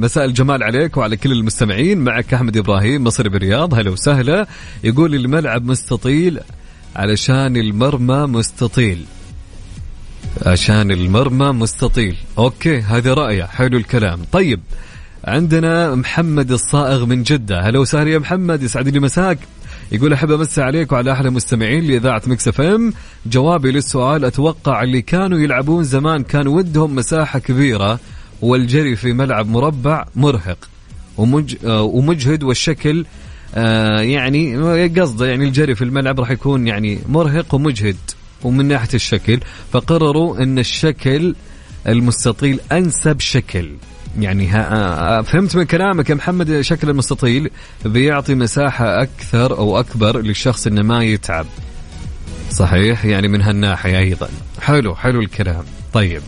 [0.00, 1.98] مساء الجمال عليك وعلى كل المستمعين.
[1.98, 4.46] معك أحمد إبراهيم مصري بالرياض هلا وسهلا.
[4.84, 6.40] يقول الملعب مستطيل
[6.96, 9.04] علشان المرمى مستطيل.
[10.42, 12.16] عشان المرمى مستطيل.
[12.38, 14.20] okay هذا رأيه حلو الكلام.
[14.32, 14.60] طيب
[15.24, 17.60] عندنا محمد الصائغ من جدة.
[17.60, 19.38] هلا وسهلا يا محمد يسعد لي مساك.
[19.92, 22.92] يقول أحب امسي عليك وعلى أحلى مستمعين لإذاعة Mix FM.
[23.26, 28.00] جوابي للسؤال أتوقع اللي كانوا يلعبون زمان كان ودهم مساحة كبيرة
[28.42, 30.68] والجري في ملعب مربع مرهق.
[31.16, 33.04] ومج ومجهد والشكل
[33.54, 34.56] آه، يعني
[35.00, 37.96] قصده يعني الجري في الملعب راح يكون يعني مرهق ومجهد.
[38.44, 39.40] ومن ناحية الشكل
[39.72, 41.34] فقرروا إن الشكل
[41.88, 43.70] المستطيل أنسب شكل.
[44.18, 47.50] يعني ها فهمت من كلامك يا محمد شكل المستطيل
[47.84, 51.46] بيعطي مساحة أكثر أو أكبر للشخص إنه ما يتعب.
[52.50, 54.28] صحيح؟ يعني من هالناحية أيضا.
[54.60, 55.64] حلو حلو الكلام.
[55.92, 56.22] طيب.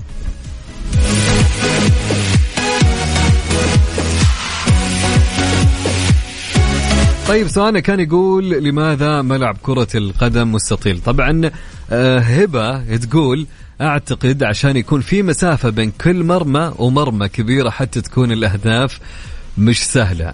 [7.28, 11.50] طيب سؤالنا كان يقول لماذا ملعب كرة القدم مستطيل؟ طبعا
[11.92, 13.46] آه، هبة تقول
[13.80, 19.00] أعتقد عشان يكون في مسافة بين كل مرمى ومرمى كبيرة حتى تكون الأهداف
[19.58, 20.32] مش سهلة.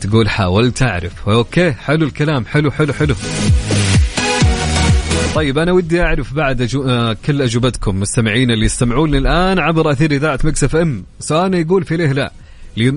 [0.00, 2.46] تقول حاولت اعرف okay حلو الكلام.
[2.46, 3.14] حلو حلو حلو.
[5.34, 6.84] طيب أنا ودي أعرف بعد أجو...
[6.88, 11.04] آه كل أجوبتكم مستمعين اللي يستمعون الآن عبر أثير إذاعة Mix FM.
[11.20, 12.32] سؤالنا يقول في ليه لا؟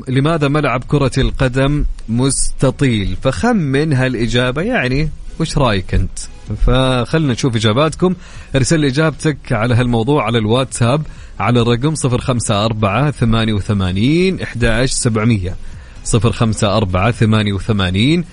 [0.07, 6.19] لماذا ملعب كرة القدم مستطيل؟ فخمن هالإجابة يعني وش رأيك أنت؟
[6.65, 8.15] فخلنا نشوف إجاباتكم.
[8.55, 11.01] ارسل لي إجابتك على هالموضوع على الواتساب
[11.39, 15.55] على الرقم 054 88 11700
[16.13, 18.23] 054 88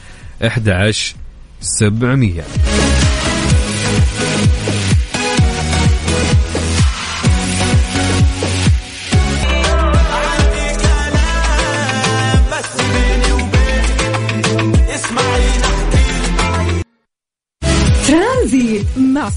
[0.42, 2.42] 11700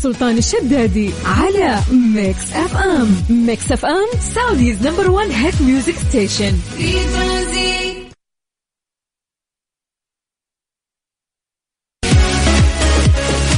[0.05, 1.79] سلطان الشدادي على
[2.15, 3.15] Mix FM.
[3.29, 6.51] Mix FM Saudi's number 1 hit music station.
[6.51, 6.97] في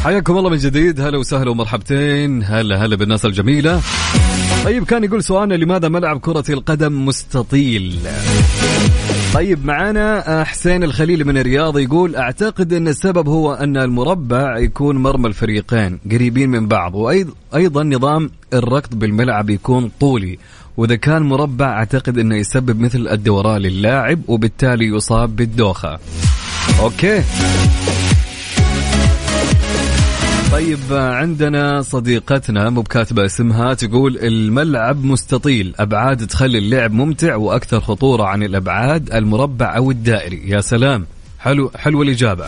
[0.03, 1.01] حياكم الله من جديد.
[1.01, 2.43] هلا وسهلا ومرحبتين.
[2.43, 3.81] هلا هلا بالناس الجميلة.
[4.65, 7.99] طيب كان يقول سؤالنا لماذا ملعب كرة القدم مستطيل؟
[9.37, 15.27] طيب معانا حسين الخليل من الرياض يقول أعتقد إن السبب هو أن المربع يكون مرمى
[15.27, 20.39] الفريقين قريبين من بعض وأيضا نظام الركض بالملعب يكون طولي.
[20.77, 25.99] وإذا كان مربع أعتقد إنه يسبب مثل الدوران للاعب وبالتالي يصاب بالدوخة.
[26.79, 27.23] أوكي.
[30.51, 38.23] طيب عندنا صديقتنا مو بكاتبة اسمها تقول الملعب مستطيل أبعاد تخلي اللعب ممتع وأكثر خطورة
[38.23, 40.41] عن الأبعاد المربع أو الدائري.
[40.49, 41.05] يا سلام.
[41.39, 42.45] حلو حلو الإجابة.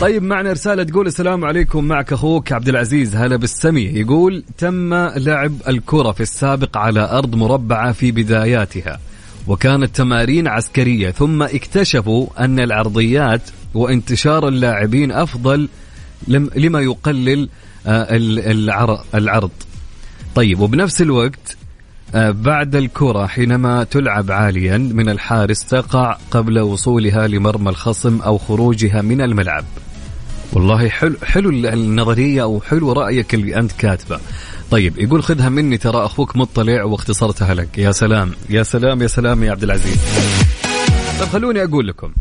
[0.00, 5.52] طيب معنا رسالة تقول السلام عليكم معك أخوك عبد العزيز هلا بالسمي يقول تم لعب
[5.68, 8.98] الكرة في السابق على أرض مربعة في بداياتها
[9.46, 13.42] وكانت تمارين عسكرية ثم اكتشفوا أن العرضيات
[13.74, 15.68] وانتشار اللاعبين أفضل
[16.28, 17.48] لما يقلل
[17.86, 18.06] آه،
[19.14, 19.50] العرض.
[20.34, 21.56] طيب وبنفس الوقت
[22.14, 29.02] آه، بعد الكرة حينما تلعب عاليا من الحارس تقع قبل وصولها لمرمى الخصم أو خروجها
[29.02, 29.64] من الملعب.
[30.52, 34.20] والله حلو حلو النظرية أو حلو رأيك اللي أنت كاتبه.
[34.70, 37.78] طيب يقول خذها مني ترى أخوك مطلع واختصرتها لك.
[37.78, 39.96] يا سلام يا سلام يا سلام يا عبد العزيز.
[41.20, 42.12] طيب خلوني أقول لكم.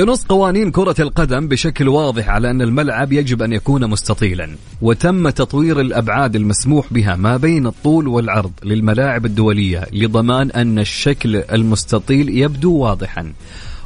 [0.00, 5.80] تنص قوانين كرة القدم بشكل واضح على أن الملعب يجب أن يكون مستطيلا وتم تطوير
[5.80, 13.32] الأبعاد المسموح بها ما بين الطول والعرض للملاعب الدولية لضمان أن الشكل المستطيل يبدو واضحا.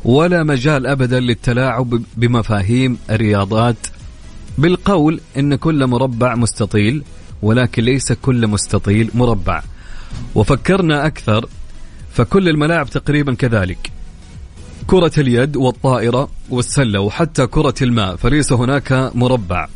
[0.04, 3.86] ولا مجال أبدا للتلاعب بمفاهيم الرياضات.
[4.58, 7.02] بالقول أن كل مربع مستطيل
[7.42, 9.62] ولكن ليس كل مستطيل مربع.
[10.34, 11.48] وفكرنا أكثر
[12.12, 13.93] فكل الملاعب تقريبا كذلك.
[14.86, 19.68] كرة اليد والطائرة والسلة وحتى كرة الماء فليس هناك مربع.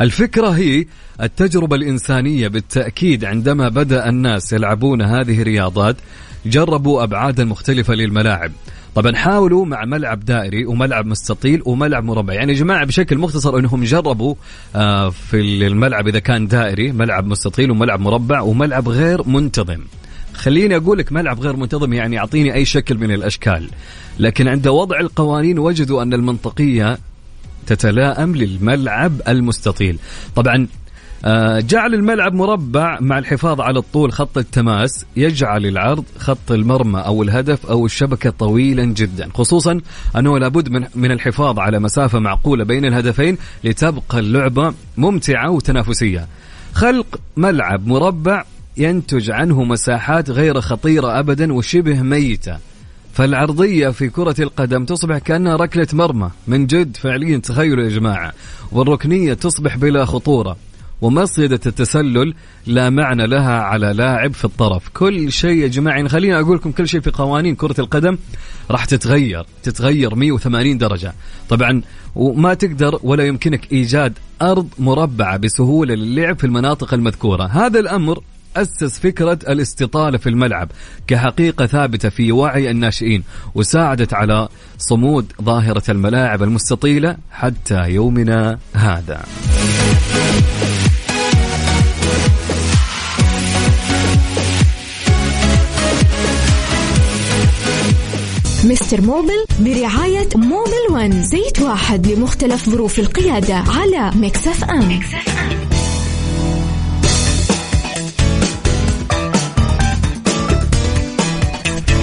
[0.00, 0.84] الفكرة هي
[1.22, 5.96] التجربة الإنسانية بالتأكيد عندما بدأ الناس يلعبون هذه الرياضات
[6.46, 8.52] جربوا أبعادا مختلفة للملاعب.
[8.94, 12.34] طبعا حاولوا مع ملعب دائري وملعب مستطيل وملعب مربع.
[12.34, 14.34] يعني يا جماعة بشكل مختصر أنهم جربوا
[14.76, 19.80] آه، في الملعب إذا كان دائري ملعب مستطيل وملعب مربع وملعب غير منتظم.
[20.34, 23.70] خليني أقول لك ملعب غير منتظم يعني أعطيني أي شكل من الأشكال.
[24.20, 26.98] لكن عند وضع القوانين وجدوا أن المنطقية
[27.66, 29.98] تتلائم للملعب المستطيل.
[30.36, 30.66] طبعا
[31.24, 37.22] آه، جعل الملعب مربع مع الحفاظ على الطول خط التماس يجعل العرض خط المرمى أو
[37.22, 39.28] الهدف أو الشبكة طويلا جدا.
[39.34, 39.80] خصوصا
[40.16, 46.26] أنه لابد من من الحفاظ على مسافة معقولة بين الهدفين لتبقى اللعبة ممتعة وتنافسية.
[46.72, 48.44] خلق ملعب مربع
[48.76, 52.69] ينتج عنه مساحات غير خطيرة أبدا وشبه ميتة.
[53.12, 56.30] فالعرضية في كرة القدم تصبح كأنها ركلة مرمى.
[56.46, 58.32] من جد فعليا تخيلوا يا جماعة.
[58.72, 60.56] والركنية تصبح بلا خطورة.
[61.02, 62.34] ومصيدة التسلل
[62.66, 64.88] لا معنى لها على لاعب في الطرف.
[64.94, 65.96] كل شيء يا جماعة.
[65.96, 68.18] يعني خليني أقول لكم كل شيء في قوانين كرة القدم
[68.70, 69.46] راح تتغير.
[69.62, 71.14] تتغير 180 درجة.
[71.48, 71.82] طبعا
[72.14, 77.44] وما تقدر ولا يمكنك إيجاد أرض مربعة بسهولة للعب في المناطق المذكورة.
[77.44, 78.22] هذا الأمر
[78.56, 80.68] أسس فكرة الاستطالة في الملعب
[81.06, 89.24] كحقيقة ثابتة في وعي الناشئين وساعدت على صمود ظاهرة الملاعب المستطيلة حتى يومنا هذا
[98.64, 105.69] Mister Mobil برعاية Mobil One زيت واحد لمختلف ظروف القيادة على Mix FM, Mix FM.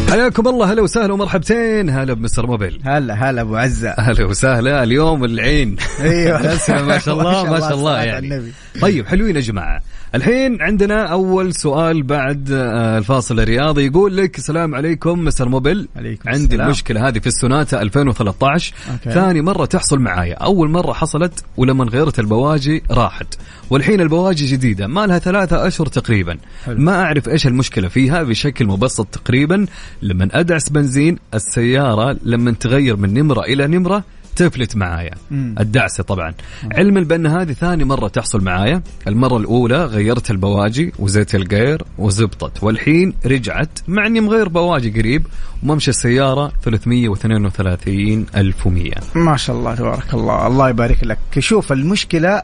[0.10, 1.90] حياكم الله هلا وسهلا ومرحبتين.
[1.90, 2.82] هلا ب Mister Mobil.
[2.86, 3.96] هلا هلا أبو عزة.
[4.00, 5.76] هلا وسهلا اليوم العين.
[6.00, 6.42] أيوه.
[6.88, 8.52] ما شاء الله ما شاء الله يعني.
[8.82, 9.82] طيب حلوين يا جماعة.
[10.16, 13.86] الحين عندنا أول سؤال بعد آه، الفاصل الرياضي.
[13.86, 16.66] يقول لك السلام عليكم مستر موبل عليكم عندي السلام.
[16.66, 19.12] المشكلة هذه في السوناتا 2013 okay.
[19.12, 20.36] ثاني مرة تحصل معايا.
[20.36, 23.36] أول مرة حصلت ولما غيرت البواجي راحت.
[23.70, 24.88] والحين البواجي جديدة.
[24.88, 26.38] ما لها ثلاثة أشهر تقريبا.
[26.66, 26.80] حلو.
[26.80, 29.66] ما أعرف إيش المشكلة فيها بشكل مبسط تقريبا.
[30.02, 34.04] لما أدعس بنزين السيارة لما تغير من نمرة إلى نمرة
[34.36, 35.12] تفلت معايا.
[35.32, 35.56] مم.
[35.60, 36.34] الدعسة طبعا.
[36.74, 38.82] علما بأن هذه ثاني مرة تحصل معايا.
[39.08, 42.64] المرة الأولى غيرت البواجي وزيت القير وزبطت.
[42.64, 45.28] والحين رجعت مع إني مغير بواجي قريب
[45.64, 50.48] وممشى السيارة 332100 ما شاء الله تبارك الله.
[50.48, 51.20] الله يبارك لك.
[51.40, 52.42] شوف المشكلة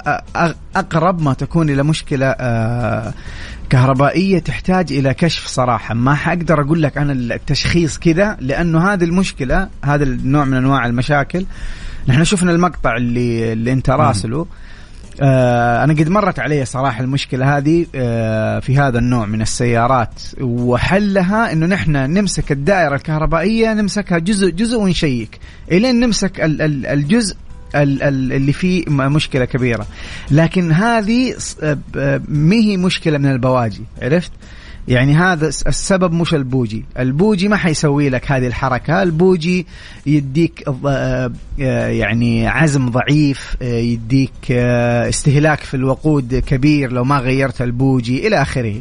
[0.75, 3.13] أقرب ما تكون إلى مشكلة آه،
[3.69, 5.93] كهربائية تحتاج إلى كشف صراحة.
[5.93, 11.45] ما حقدر أقول لك أنا التشخيص كذا لأنه هذه المشكلة هذا النوع من أنواع المشاكل.
[12.07, 14.45] نحن شفنا المقطع اللي اللي أنت راسله.
[15.21, 20.21] آه أنا قد مرت علي صراحة المشكلة هذه آه في هذا النوع من السيارات.
[20.41, 25.39] وحلها إنه نحن نمسك الدائرة الكهربائية نمسكها جزء جزء ونشيك.
[25.71, 29.85] إلين نمسك ال- ال- الجزء ال- ال- اللي فيه م- مشكلة كبيرة.
[30.31, 34.31] لكن هذه آه، ب- ما هي مشكلة من البواجي عرفت؟
[34.87, 36.85] يعني هذا الس- السبب مش البوجي.
[36.99, 39.03] البوجي ما حيسوي لك هذه الحركة.
[39.03, 39.65] البوجي
[40.05, 47.17] يديك آه، آه، يعني عزم ضعيف آه، يديك آه، استهلاك في الوقود كبير لو ما
[47.19, 48.75] غيرت البوجي إلى آخره.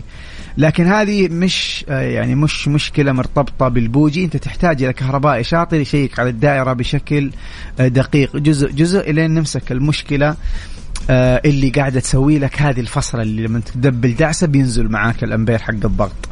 [0.58, 4.24] لكن هذه مش آه، يعني مش مشكلة مرتبطة بالبوجي.
[4.24, 7.30] أنت تحتاج إلى كهربائي شاطر يشيك على الدائرة بشكل
[7.80, 8.36] آه، دقيق.
[8.36, 10.36] جزء جزء إلين نمسك المشكلة
[11.10, 15.70] آه، اللي قاعدة تسوي لك هذه الفصلة اللي لما تدبل دعسة بينزل معاك الأمبير حق
[15.70, 16.31] الضغط.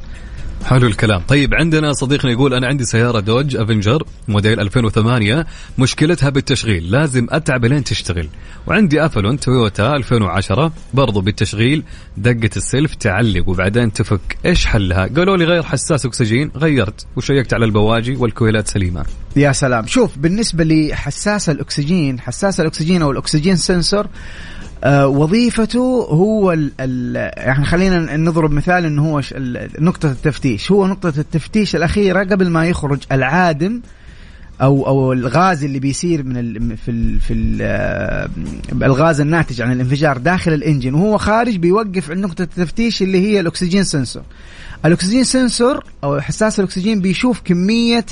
[0.64, 1.20] حلو الكلام.
[1.28, 5.46] طيب عندنا صديقنا يقول أنا عندي سيارة Dodge Avenger موديل 2008
[5.78, 8.28] مشكلتها بالتشغيل لازم أتعب لين تشتغل.
[8.66, 11.82] وعندي Avalon تويوتا 2010 برضو بالتشغيل
[12.16, 14.38] دقة السلف تعلق وبعدين تفك.
[14.46, 19.04] إيش حلها؟ قالوا لي غير حساس أكسجين غيرت وشيكت على البواجي والكويلات سليمة.
[19.36, 19.86] يا سلام.
[19.86, 24.06] شوف بالنسبة لحساس الأكسجين حساس الأكسجين أو الأكسجين سنسور
[24.86, 29.20] وظيفته هو ال ال يعني خلينا نضرب مثال إنه هو
[29.80, 30.72] نقطة التفتيش.
[30.72, 33.80] هو نقطة التفتيش الأخيرة قبل ما يخرج العادم
[34.62, 38.28] أو أو الغاز اللي بيصير من ال في ال في ال آه،
[38.86, 43.84] الغاز الناتج عن الانفجار داخل الإنجن وهو خارج بيوقف عند نقطه التفتيش اللي هي الأكسجين
[43.84, 44.22] سنسور.
[44.84, 48.06] الأكسجين سنسور أو حساس الأكسجين بيشوف كمية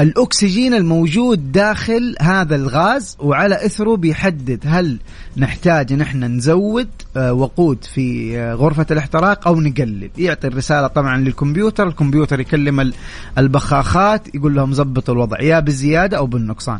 [0.00, 4.98] الأكسجين الموجود داخل هذا الغاز وعلى إثره بيحدد هل
[5.36, 11.88] نحتاج نحن نزود آه، وقود في آه، غرفة الاحتراق أو نقلل يعطي الرسالة طبعا للكمبيوتر
[11.88, 12.94] الكمبيوتر يكلم ال-
[13.38, 15.40] البخاخات يقول لهم ظبط الوضع.
[15.40, 16.78] يا بالزيادة أو بالنقصان.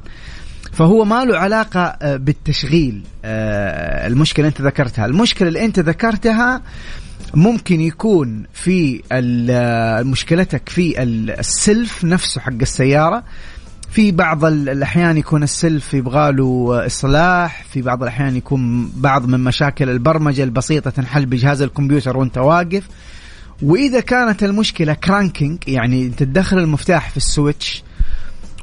[0.72, 5.06] فهو ما له علاقة آه، بالتشغيل آه، المشكلة أنت ذكرتها.
[5.06, 6.62] المشكلة اللي أنت ذكرتها
[7.34, 13.22] ممكن يكون في آه، مشكلتك في ال- السلف نفسه حق السيارة.
[13.90, 19.40] في بعض ال- الأحيان يكون السلف يبغى له إصلاح في بعض الأحيان يكون بعض من
[19.40, 22.82] مشاكل البرمجة البسيطة تنحل بجهاز الكمبيوتر وأنت واقف.
[23.62, 27.82] وإذا كانت المشكلة cranking يعني تدخل المفتاح في ال switch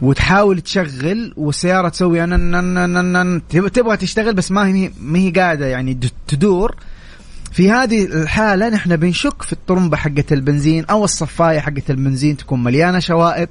[0.02, 2.26] وتحاول تشغل والسياره تسوي
[3.74, 6.76] تبغى تشتغل بس ما هي ما هي قاعدة يعني تدور.
[7.52, 13.00] في هذه الحالة نحن بنشك في الطرمبة حقة البنزين أو الصفاية حقة البنزين تكون مليانة
[13.00, 13.50] شوائب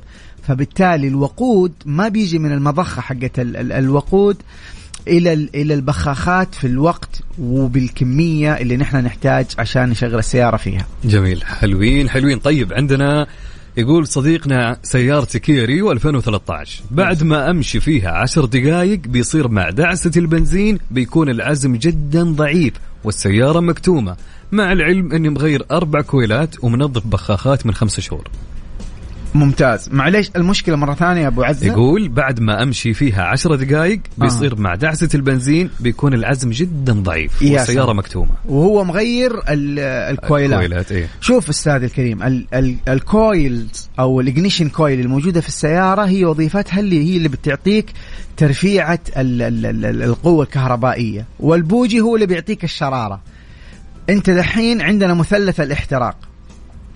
[0.48, 4.36] فبالتالي الوقود ما بيجي من المضخة حقة ال- ال- الوقود
[5.08, 10.86] إلى إلى البخاخات في الوقت وبالكمية اللي نحن نحتاج عشان نشغل السيارة فيها.
[11.04, 11.44] جميل.
[11.44, 12.38] حلوين حلوين.
[12.38, 13.26] طيب عندنا
[13.76, 20.10] يقول صديقنا سيارتي كيا ريو 2013 بعد ما أمشي فيها عشر دقائق بيصير مع دعسة
[20.16, 22.72] البنزين بيكون العزم جدا ضعيف
[23.04, 24.16] والسيارة مكتومة
[24.52, 28.28] مع العلم أني مغير أربع كويلات ومنظف بخاخات من خمسة شهور.
[29.34, 29.88] ممتاز.
[29.92, 31.66] معليش المشكلة مرة ثانية يا أبو عزة.
[31.66, 37.42] يقول بعد ما أمشي فيها عشر دقائق بيصير مع دعسة البنزين بيكون العزم جدا ضعيف
[37.42, 37.98] يا والسيارة سلام.
[37.98, 38.30] مكتومة.
[38.48, 39.78] وهو مغير ال-
[40.14, 40.58] الكويلات.
[40.58, 41.08] كويلات إيه.
[41.20, 46.24] شوف أستاذ الكريم ال ال ال coils أو ال ignition coil الموجودة في السيارة هي
[46.24, 47.86] وظيفتها اللي هي اللي بتعطيك
[48.36, 53.20] ترفيعة ال ال ال ال القوة الكهربائية والبوجي هو اللي بيعطيك الشرارة.
[54.10, 56.16] أنت دحين عندنا مثلث الاحتراق.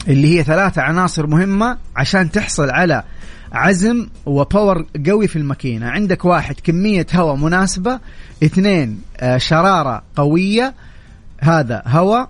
[0.09, 3.03] اللي هي ثلاثة عناصر مهمة عشان تحصل على
[3.53, 5.87] عزم وباور قوي في الماكينة.
[5.87, 8.01] عندك واحد كمية هواء مناسبة.
[8.45, 10.75] اثنين آه، شرارة قوية.
[11.41, 12.29] هذا هواء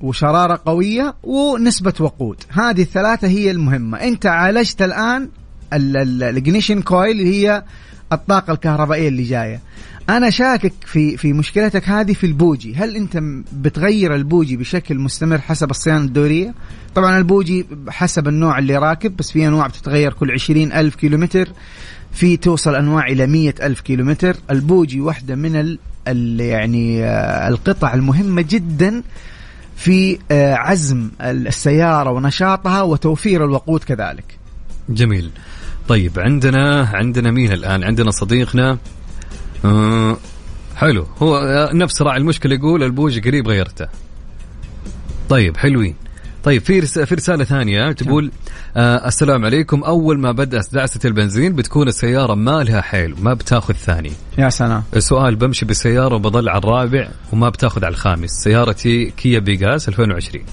[0.00, 2.36] وشرارة قوية ونسبة وقود.
[2.48, 3.98] هذه الثلاثة هي المهمة.
[3.98, 5.28] انت عالجت الآن
[5.72, 7.62] ال ignition coil اللي هي
[8.12, 9.60] الطاقة الكهربائية اللي جاية.
[10.10, 12.74] أنا شاكك في في مشكلتك هذه في البوجي.
[12.74, 16.54] هل أنت م- بتغير البوجي بشكل مستمر حسب الصيانة الدورية؟
[16.94, 21.48] طبعا البوجي حسب النوع اللي راكب بس في أنواع بتتغير كل عشرين ألف كيلومتر.
[22.12, 24.36] في توصل أنواع إلى مية ألف كيلومتر.
[24.50, 25.56] البوجي واحدة من
[26.08, 29.02] ال يعني آه، القطع المهمة جدا
[29.76, 34.24] في آه، عزم السيارة ونشاطها وتوفير الوقود كذلك.
[34.88, 35.30] جميل.
[35.88, 38.78] طيب عندنا عندنا مين الآن؟ عندنا صديقنا
[39.64, 40.16] آه
[40.76, 41.06] حلو.
[41.22, 43.88] هو نفس راعي المشكلة يقول البوجي قريب غيرته.
[45.28, 45.94] طيب حلوين.
[46.44, 48.30] طيب في في رسالة ثانية تقول
[48.76, 49.84] آه السلام عليكم.
[49.84, 54.12] أول ما بدأت دعسة البنزين بتكون السيارة ما لها حيل ما بتاخذ ثاني.
[54.38, 54.82] يا سلام.
[54.96, 58.30] السؤال بمشي بالسيارة وبضل على الرابع وما بتاخذ على الخامس.
[58.30, 60.44] سيارتي كيا بيجاس 2020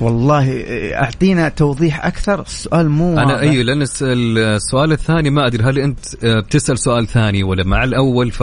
[0.00, 0.62] والله
[0.94, 2.40] أعطينا توضيح أكثر.
[2.40, 7.06] السؤال مو أنا اي أيوة لأن السؤال الثاني ما أدري هل أنت آه، بتسأل سؤال
[7.06, 8.40] ثاني ولا مع الأول؟ ف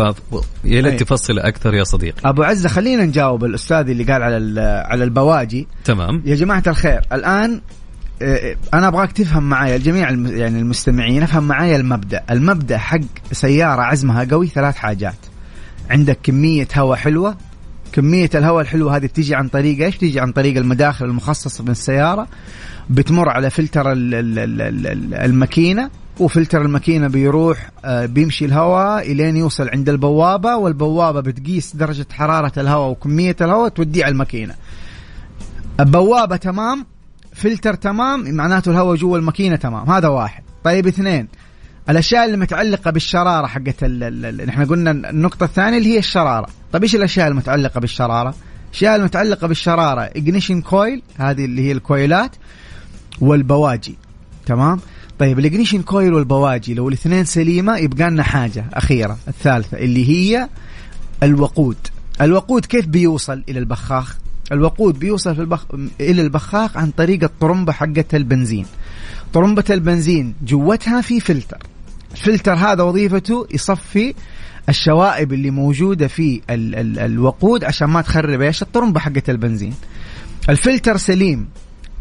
[0.64, 2.30] يا ليت تفصل أكثر يا صديقي.
[2.30, 5.68] أبو عزة خلينا نجاوب الأستاذ اللي قال على على البواجي.
[5.86, 6.22] تمام.
[6.26, 7.62] يا جماعة الخير الآن
[8.22, 12.24] آه، أنا أبغاك تفهم معي الجميع يعني المستمعين أفهم معي المبدأ.
[12.32, 13.00] المبدأ حق
[13.32, 15.16] سيارة عزمها قوي ثلاث حاجات.
[15.90, 17.38] عندك كمية هواء حلوة
[17.96, 22.28] كمية الهواء الحلوة هذه بتيجي عن طريق إيش؟ بتيجي عن طريق المداخل المخصصة من السيارة
[22.90, 23.92] بتمر على فلتر
[25.26, 25.90] الماكينة
[26.20, 32.90] وفلتر الماكينة بيروح آه، بيمشي الهواء إلين يوصل عند البوابة والبوابة بتقيس درجة حرارة الهواء
[32.90, 34.56] وكمية الهواء توديه على الماكينة.
[35.80, 36.86] البوابة تمام
[37.34, 40.44] فلتر تمام معناته الهواء جوا الماكينة تمام هذا واحد.
[40.64, 41.28] طيب اثنين
[41.90, 43.84] الأشياء اللي متعلقة بالشرارة حقت
[44.50, 46.48] إحنا قلنا النقطة الثانية اللي هي الشرارة.
[46.74, 48.36] طيب إيش الأشياء المتعلقة بالشرارة؟
[48.70, 52.32] الأشياء المتعلقة بالشرارة ignition coil هذه اللي هي الكويلات
[53.22, 53.96] والبواجي.
[54.46, 54.80] تمام؟
[55.20, 60.50] طيب ال ignition coil والبواجي لو الاثنين سليمة يبقى لنا حاجة أخيرة الثالثة اللي هي
[61.24, 61.78] الوقود.
[62.22, 64.18] الوقود كيف بيوصل إلى البخاخ؟
[64.52, 65.66] الوقود بيوصل في البخ...
[66.02, 68.66] إلى البخاخ عن طريق الطرمبة حقت البنزين.
[69.34, 71.58] طرمبة البنزين جوتها في فلتر.
[72.16, 74.14] الفلتر هذا وظيفته يصفي
[74.70, 79.74] الشوائب اللي موجودة في ال ال الوقود عشان ما تخرب إيش؟ الطرمبة حقت البنزين.
[80.50, 81.48] الفلتر سليم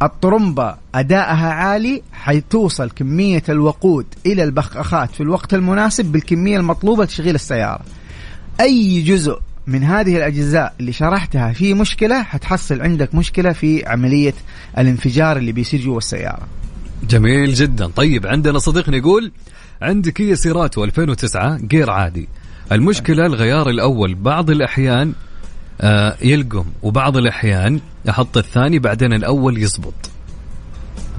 [0.02, 7.84] الطرمبة أدائها عالي حتوصل كمية الوقود إلى البخاخات في الوقت المناسب بالكمية المطلوبة لتشغيل السيارة.
[8.60, 14.34] أي جزء من هذه الأجزاء اللي شرحتها في مشكلة حتحصل عندك مشكلة في عملية
[14.78, 16.46] الانفجار اللي بيصير جوا السيارة.
[17.08, 17.86] جميل جدا.
[17.86, 19.32] طيب عندنا صديقنا يقول
[19.82, 22.28] عندي كيا سيراتو 2009 غير عادي.
[22.72, 25.12] المشكلة الغيار الأول بعض الأحيان
[25.80, 29.94] آه يلقم وبعض الأحيان أحط الثاني بعدين الأول يزبط.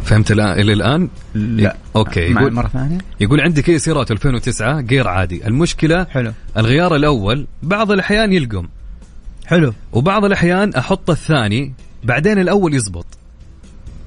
[0.04, 1.76] فهمت الآن إلى الآن؟ لا.
[1.96, 2.20] okay.
[2.20, 2.98] يقول مرة ثانية.
[3.20, 5.48] يقول عندي كيا سيراتو 2009 غير عادي.
[5.48, 6.32] المشكلة حلو.
[6.58, 8.68] الغيار الأول بعض الأحيان يلقم.
[9.46, 9.74] حلو.
[9.94, 13.06] وبعض الأحيان أحط الثاني بعدين الأول يزبط.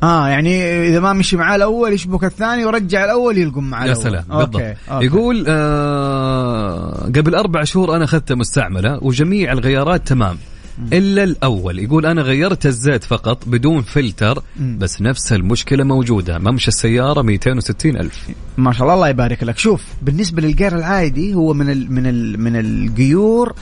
[0.02, 4.24] آه يعني إذا ما مشي معاه الأول يشبك الثاني ورجع الأول يلقم معاه يا سلام
[4.28, 4.56] بالضبط.
[4.56, 4.74] okay.
[4.90, 5.06] okay.
[5.06, 10.38] يقول آه قبل أربع شهور أنا اخذتها مستعملة وجميع الغيارات تمام.
[10.92, 11.78] إلا الأول.
[11.78, 14.42] يقول أنا غيرت الزيت فقط بدون فلتر
[14.78, 16.38] بس نفس المشكلة موجودة.
[16.38, 18.28] ممشى السيارة 260 ألف.
[18.56, 19.58] ما شاء الله الله يبارك لك.
[19.58, 23.54] شوف بالنسبة للجير العادي هو من ال من ال من القيور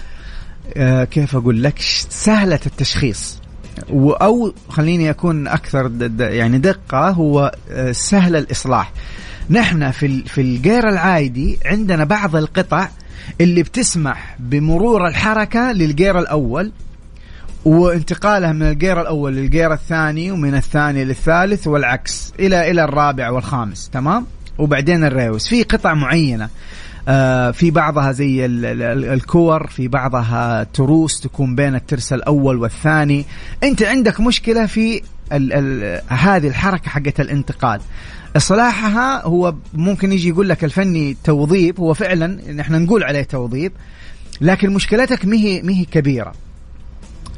[0.76, 1.78] آه كيف أقول لك؟
[2.08, 3.38] سهلة التشخيص.
[3.92, 8.92] أو خليني أكون أكثر يعني دقة هو آه، سهل الإصلاح.
[9.50, 12.88] نحن في في الجير العادي عندنا بعض القطع
[13.40, 16.72] اللي بتسمح بمرور الحركة للجير الأول
[17.64, 24.26] وانتقالها من الجير الأول للجير الثاني ومن الثاني للثالث والعكس إلى إلى الرابع والخامس تمام؟
[24.58, 25.48] وبعدين الريوس.
[25.48, 26.48] في قطع معينة.
[27.52, 33.24] في بعضها زي الكور في بعضها تروس تكون بين الترس الأول والثاني.
[33.62, 35.02] أنت عندك مشكلة في
[35.32, 37.80] ال ال هذه الحركة حقت الانتقال
[38.36, 43.72] إصلاحها هو ممكن يجي يقول لك الفني توضيب هو فعلا نحن نقول عليه توضيب
[44.40, 46.32] لكن مشكلتك مهي مهي كبيرة.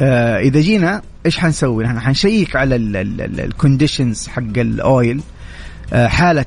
[0.01, 5.21] آه إذا جينا إيش حنسوي؟ نحن حنشيك على ال conditions حق ال oil.
[5.93, 6.47] آه، حالة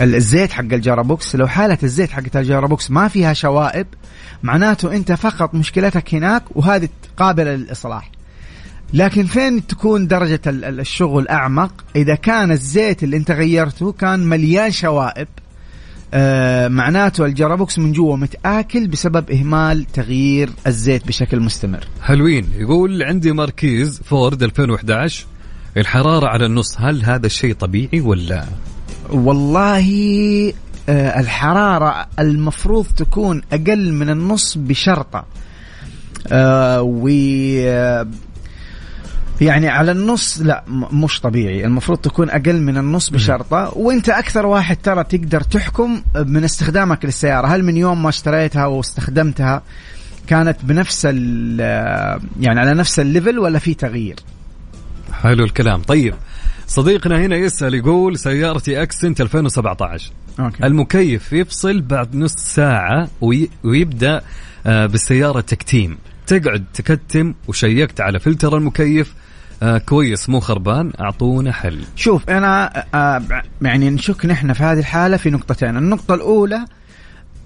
[0.00, 3.86] الزيت حق ال gearbox لو حالة الزيت حق ال gearbox ما فيها شوائب
[4.42, 8.10] معناته أنت فقط مشكلتك هناك وهذه قابلة للإصلاح
[8.92, 15.28] لكن فين تكون درجة الشغل أعمق؟ إذا كان الزيت اللي أنت غيرته كان مليان شوائب
[16.14, 21.84] آه معناته ال gearbox من جوا متآكل بسبب إهمال تغيير الزيت بشكل مستمر.
[22.02, 22.48] حلوين.
[22.58, 25.26] يقول عندي ماركيز فورد 2011
[25.76, 28.44] الحرارة على النص هل هذا الشيء طبيعي ولا
[29.10, 30.52] والله
[30.88, 35.24] آه، الحرارة المفروض تكون أقل من النص بشرطة.
[36.32, 37.08] آه، و
[37.58, 38.06] آه،
[39.40, 41.64] يعني على النص لا مش طبيعي.
[41.64, 43.72] المفروض تكون أقل من النص بشرطة.
[43.76, 47.46] وأنت أكثر واحد ترى تقدر تحكم من استخدامك للسيارة.
[47.46, 49.62] هل من يوم ما اشتريتها واستخدمتها
[50.26, 54.16] كانت بنفس يعني على نفس ال level ولا في تغيير؟
[55.24, 55.82] حلو الكلام.
[55.82, 56.14] طيب
[56.66, 60.66] صديقنا هنا يسأل يقول سيارتي اكسنت 2017 okay.
[60.66, 63.50] المكيف يفصل بعد نص ساعة وي...
[63.64, 64.22] ويبدأ
[64.66, 65.98] آه بالسيارة تكتيم.
[66.26, 69.14] تقعد تكتم وشيكت على فلتر المكيف.
[69.62, 71.84] آه كويس مو خربان أعطونا حل.
[71.96, 73.22] شوف أنا آه
[73.62, 75.76] يعني نشك نحن في هذه الحالة في نقطتين.
[75.76, 76.64] النقطة الأولى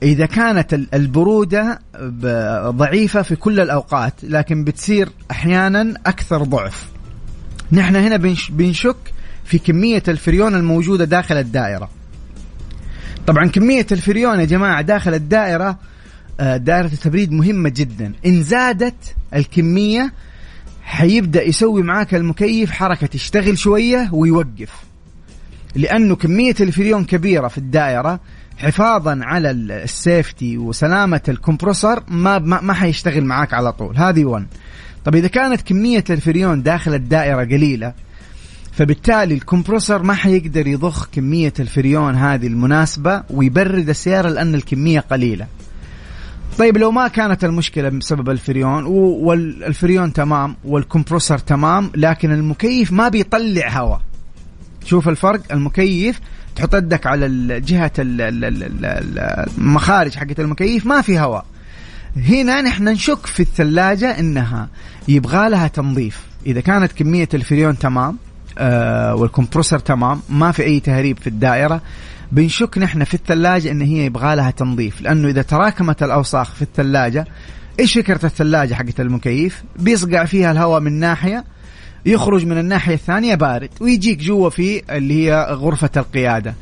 [0.03, 1.79] إذا كانت البرودة
[2.70, 6.97] ضعيفة في كل الأوقات لكن بتصير أحيانا أكثر ضعف.
[7.73, 8.97] نحن هنا بنشك
[9.45, 11.91] في كمية الفريون الموجودة داخل الدائرة.
[13.27, 15.79] طبعا كمية الفريون يا جماعة داخل الدائرة
[16.41, 18.12] آه، دائرة التبريد مهمة جدا.
[18.27, 20.12] إن زادت الكمية
[20.83, 24.73] حيبدأ يسوي معاك المكيف حركة يشتغل شوية ويوقف.
[25.75, 28.21] لأنه كمية الفريون كبيرة في الدائرة
[28.59, 33.97] حفاظا على ال safety وسلامة الكمبروسر ما ما, ما حيشتغل معاك على طول.
[33.97, 34.47] هذه 1
[35.05, 37.92] طب إذا كانت كمية الفريون داخل الدائرة قليلة
[38.72, 45.46] فبالتالي الكمبروسر ما حيقدر يضخ كمية الفريون هذه المناسبة ويبرد السيارة لأن الكمية قليلة.
[46.59, 48.84] طيب لو ما كانت المشكلة بسبب الفريون
[49.24, 54.01] والفريون تمام والكمبروسر تمام لكن المكيف ما بيطلع هواء
[54.84, 56.20] شوف الفرق المكيف
[56.57, 57.92] تحط يدك على جهة
[59.59, 61.44] المخارج حقت المكيف ما في هواء
[62.17, 64.69] هنا نحن نشك في الثلاجة إنها
[65.09, 66.21] يبغى لها تنظيف.
[66.47, 68.17] إذا كانت كمية الفريون تمام
[68.59, 71.83] آه والكمبروسر تمام ما في أي تهريب في الدائرة
[72.33, 75.01] بنشك نحن في الثلاجة إن هي يبغى لها تنظيف.
[75.01, 77.27] لأنه إذا تراكمت الأوساخ في الثلاجة
[77.81, 81.45] إيش فكرة الثلاجة حقت المكيف؟ بيصقع فيها الهواء من ناحية
[82.07, 86.55] يخرج من الناحية الثانية بارد ويجيك جوا في اللي هي غرفة القيادة.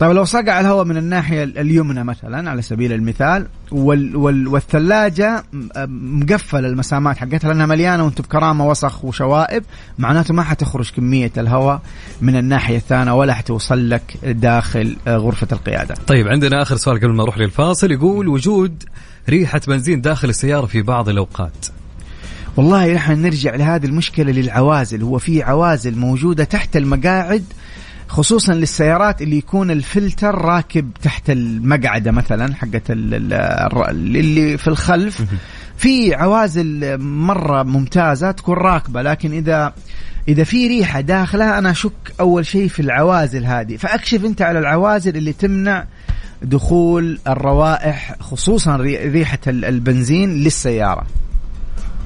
[0.00, 5.44] طيب لو صقع الهواء من الناحية اليمنى مثلا على سبيل المثال وال وال والثلاجة
[5.88, 9.64] مقفل المسامات حقتها لأنها مليانة وانت بكرامة وسخ وشوائب
[9.98, 11.82] معناته ما حتخرج كمية الهواء
[12.20, 15.94] من الناحية الثانية ولا حتوصل لك داخل آه، غرفة القيادة.
[16.06, 18.82] طيب عندنا آخر سؤال قبل ما نروح للفاصل يقول وجود
[19.28, 21.66] ريحة بنزين داخل السيارة في بعض الأوقات.
[22.56, 27.44] والله نحن نرجع لهذه المشكلة للعوازل هو في عوازل موجودة تحت المقاعد
[28.08, 35.22] خصوصا للسيارات اللي يكون الفلتر راكب تحت المقعدة مثلا حقت اللي في الخلف.
[35.76, 39.72] في عوازل مرة ممتازة تكون راكبة لكن إذا
[40.28, 43.76] إذا في ريحة داخلها أنا أشك أول شيء في العوازل هذه.
[43.76, 45.86] فأكشف أنت على العوازل اللي تمنع
[46.42, 51.06] دخول الروائح خصوصا ريحة البنزين للسيارة.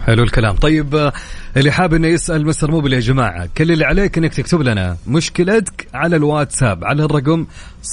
[0.07, 0.57] حلو الكلام.
[0.57, 1.13] طيب آه،
[1.57, 5.89] اللي حاب إنه يسأل مستر موبل يا جماعة كل اللي عليك إنك تكتب لنا مشكلتك
[5.95, 7.47] على الواتساب على الرقم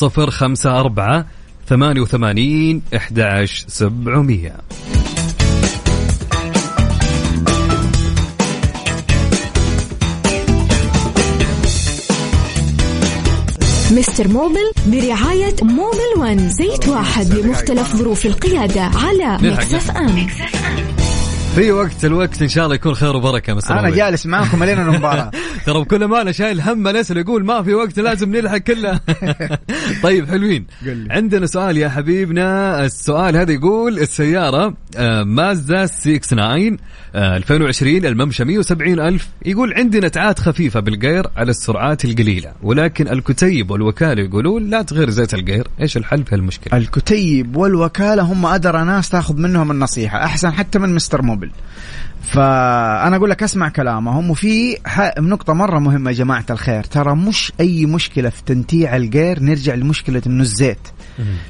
[0.04, 1.26] 054
[1.70, 4.52] 88 11700
[13.92, 20.28] مستر موبل برعاية موبل ون زيت واحد لمختلف ظروف القيادة على ميكس إف إم.
[21.56, 25.32] في وقت الوقت إن شاء الله يكون خير وبركة مساء أنا جالس معاكم لين المباراة.
[25.66, 29.00] ترى بكل ما أنا شايل هم الأسئلة يقول ما في وقت لازم نلحق كله
[30.04, 30.66] طيب حلوين.
[31.10, 32.86] عندنا سؤال يا حبيبنا.
[32.86, 36.78] السؤال هذا يقول السيارة آه، مازدا 69
[37.16, 39.28] 2020 الممشى 170 ألف.
[39.46, 45.34] يقول عندي نتعات خفيفة بالقير على السرعات القليلة ولكن الكتيب والوكالة يقولون لا تغير زيت
[45.34, 45.68] القير.
[45.82, 50.96] إيش الحل في المشكلة الكتيب والوكالة هم أدرى ناس تاخذ منهم النصيحة أحسن حتى من
[50.96, 51.52] مستر موبل
[52.22, 54.78] فأنا أقول لك أسمع كلامهم وفي
[55.20, 56.84] نقطة مرة مهمة يا جماعة الخير.
[56.84, 60.88] ترى مش أي مشكلة في تنتيع الجير نرجع لمشكلة إنه الزيت.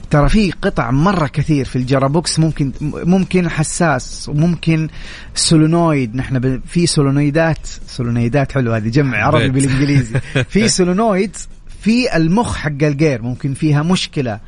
[0.09, 4.87] ترى في قطع مرة كثير في ال gearbox ممكن ممكن حساس وممكن
[5.36, 6.15] solenoid.
[6.15, 10.19] نحن في سولونويدات سولونويدات حلوة هذه جمع عربي بالإنجليزي.
[10.53, 11.36] في solenoid
[11.81, 14.39] في المخ حق الجير ممكن فيها مشكلة.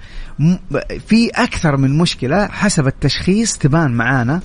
[1.07, 4.41] في أكثر من مشكلة حسب التشخيص تبان معانا.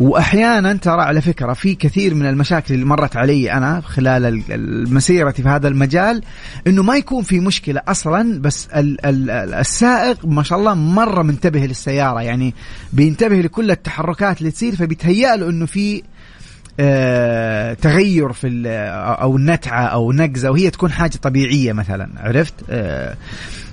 [0.00, 4.42] وأحيانا ترى على فكرة في كثير من المشاكل اللي مرت علي أنا خلال
[4.94, 6.22] مسيرتي في هذا المجال
[6.66, 12.22] إنه ما يكون في مشكلة أصلا بس السائق ما شاء الله مرة منتبه للسيارة.
[12.22, 12.54] يعني
[12.92, 16.02] بينتبه لكل التحركات اللي تصير فبيتهيأ له إنه في
[16.80, 18.62] آه تغير في
[19.22, 23.16] أو نتعة أو نقزة وهي تكون حاجة طبيعية مثلا عرفت؟ آه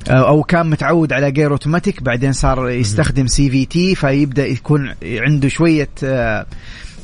[0.08, 6.46] أو كان متعود على جير أوتوماتيك بعدين صار يستخدم CVT فيبدأ يكون عنده شوية آه،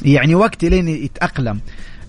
[0.05, 1.59] يعني وقت لين يتأقلم.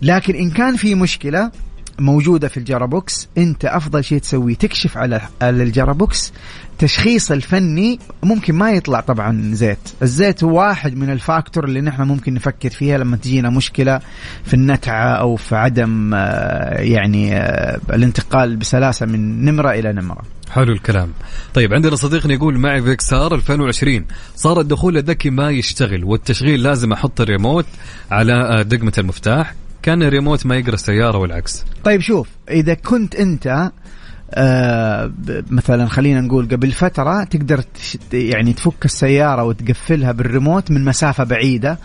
[0.03, 1.51] لكن إن كان في مشكلة
[1.99, 6.33] موجودة في ال gearbox أنت أفضل شيء تسويه تكشف على ال gearbox.
[6.79, 9.79] تشخيص الفني ممكن ما يطلع طبعا زيت.
[10.03, 14.01] الزيت هو واحد من ال factor اللي نحن ممكن نفكر فيها لما تجينا مشكلة
[14.45, 20.36] في النتعة أو في عدم آه، يعني آه، الانتقال بسلاسة من نمرة إلى نمرة.
[20.51, 21.13] حلو الكلام.
[21.55, 27.21] طيب عندنا صديقنا يقول معي فيكسار 2020 صار الدخول الذكي ما يشتغل والتشغيل لازم أحط
[27.21, 27.67] الريموت
[28.11, 29.55] على آه، دقمة المفتاح.
[29.83, 31.65] كان الريموت ما يقرأ السيارة والعكس.
[31.85, 33.71] طيب شوف إذا كنت أنت
[34.35, 35.13] آه
[35.51, 37.65] مثلا خلينا نقول قبل فترة تقدر
[38.13, 41.79] يعني تفك السيارة وتقفلها بالريموت من مسافة بعيدة.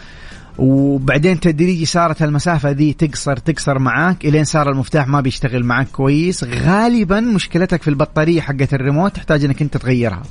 [0.61, 6.43] وبعدين تدريجي صارت المسافة ذي تقصر تقصر معاك إلين صار المفتاح ما بيشتغل معاك كويس.
[6.43, 10.23] غالبا مشكلتك في البطارية حقت الريموت تحتاج إنك أنت تغيرها.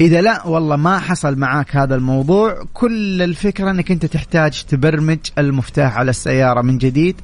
[0.00, 2.64] إذا لا والله ما حصل معاك هذا الموضوع.
[2.74, 7.16] كل الفكرة إنك أنت تحتاج تبرمج المفتاح على السيارة من جديد.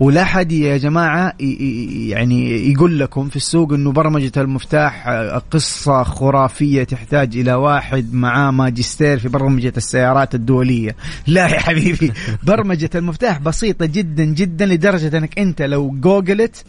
[0.00, 1.32] ولا حد يا جماعة
[2.08, 5.08] يعني يقول لكم في السوق إنه برمجة المفتاح
[5.50, 10.96] قصة خرافية تحتاج إلى واحد معاه ماجستير في برمجة السيارات الدولية.
[11.26, 12.12] لا يا حبيبي
[12.46, 16.64] برمجة المفتاح بسيطة جدا جدا لدرجة إنك أنت لو جوجلت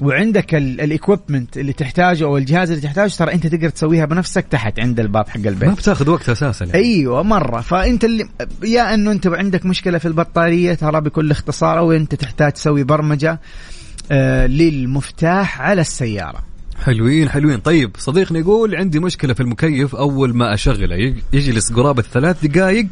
[0.00, 4.80] وعندك ال equipment اللي تحتاجه أو الجهاز اللي تحتاجه ترى أنت تقدر تسويها بنفسك تحت
[4.80, 5.68] عند الباب حق البيت.
[5.68, 6.78] ما بتاخذ وقت أساسا يعني.
[6.78, 7.60] أيوه مرة.
[7.60, 8.28] فأنت اللي
[8.64, 13.40] يا إنه أنت عندك مشكلة في البطارية ترى بكل اختصار أو أنت تحتاج تسوي برمجة
[14.12, 16.42] آه للمفتاح على السيارة.
[16.84, 17.58] حلوين حلوين.
[17.58, 22.86] طيب صديقنا يقول عندي مشكلة في المكيف أول ما أشغله يجلس قرابة ثلاث دقائق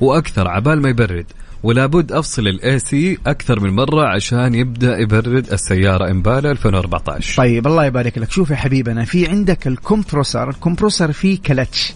[0.00, 1.26] وأكثر عبال ما يبرد.
[1.62, 7.66] ولا بد أفصل الاي سي أكثر من مرة عشان يبدأ يبرد السيارة امبالا 2014 طيب
[7.66, 8.30] الله يبارك لك.
[8.30, 10.50] شوف يا حبيبنا في عندك ال compressor.
[10.50, 11.92] ال compressor فيه clutch.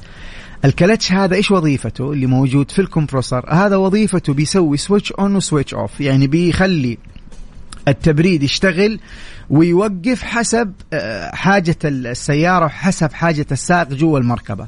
[0.65, 3.45] ال clutch هذا إيش وظيفته؟ اللي موجود في ال compressor.
[3.49, 6.99] هذا وظيفته بيسوي switch on و switch off يعني بيخلي
[7.89, 9.01] التبريد يشتغل
[9.51, 14.67] ويوقف حسب آه، حاجة السيارة وحسب حاجة السائق جوا المركبة.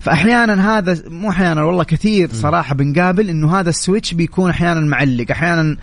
[0.00, 5.30] فأحيانا هذا مو أحيانا والله كثير صراحة بنقابل إنه هذا ال switch بيكون أحيانا معلق.
[5.30, 5.76] أحيانا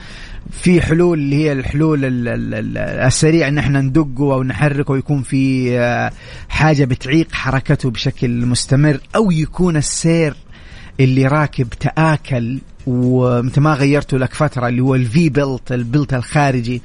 [0.51, 1.99] في حلول اللي هي الحلول
[2.77, 6.11] السريع إن إحنا ندقه أو نحركه ويكون في آه،
[6.49, 10.35] حاجة بتعيق حركته بشكل مستمر أو يكون السير
[10.99, 16.81] اللي راكب تآكل وانت ما غيرته لك فترة اللي هو ال V-belt ال belt الخارجي.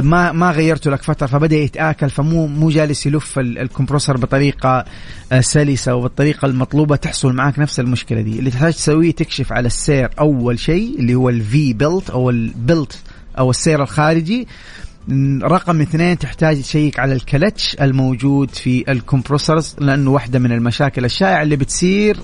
[0.00, 4.84] ما ما غيرته لك فترة فبدا يتاكل فمو مو جالس يلف ال compressor بطريقة
[5.32, 8.38] آه، سلسة وبالطريقه المطلوبة تحصل معك نفس المشكلة دي.
[8.38, 12.98] اللي تحتاج تسويه تكشف على السير أول شيء اللي هو ال V-belt أو ال belt
[13.38, 14.48] أو السير الخارجي.
[15.42, 21.42] رقم اثنين تحتاج تشيك على الكلتش الموجود في ال compressors لأنه واحدة من المشاكل الشائعة
[21.42, 22.16] اللي بتصير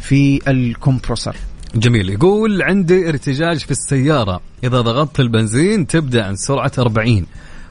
[0.00, 1.36] في ال compressor.
[1.74, 2.10] جميل.
[2.10, 4.40] يقول عندي ارتجاج في السيارة.
[4.64, 7.26] إذا ضغطت البنزين تبدأ عن سرعة 40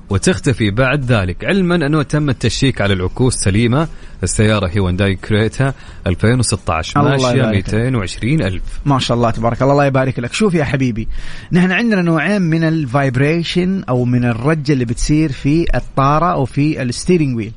[0.09, 1.45] وتختفي بعد ذلك.
[1.45, 3.87] علما أنه تم التشيك على العكوس سليمة.
[4.23, 5.73] السيارة هيونداي كريتا
[6.07, 8.63] 2016 ماشية 220 ألف.
[8.85, 9.73] ما شاء الله تبارك الله.
[9.73, 10.33] الله يبارك لك.
[10.33, 11.07] شوف يا حبيبي
[11.51, 16.81] نحن عندنا نوعين من ال vibration أو من الرجة اللي بتصير في الطارة أو في
[16.81, 17.51] ال steering wheel.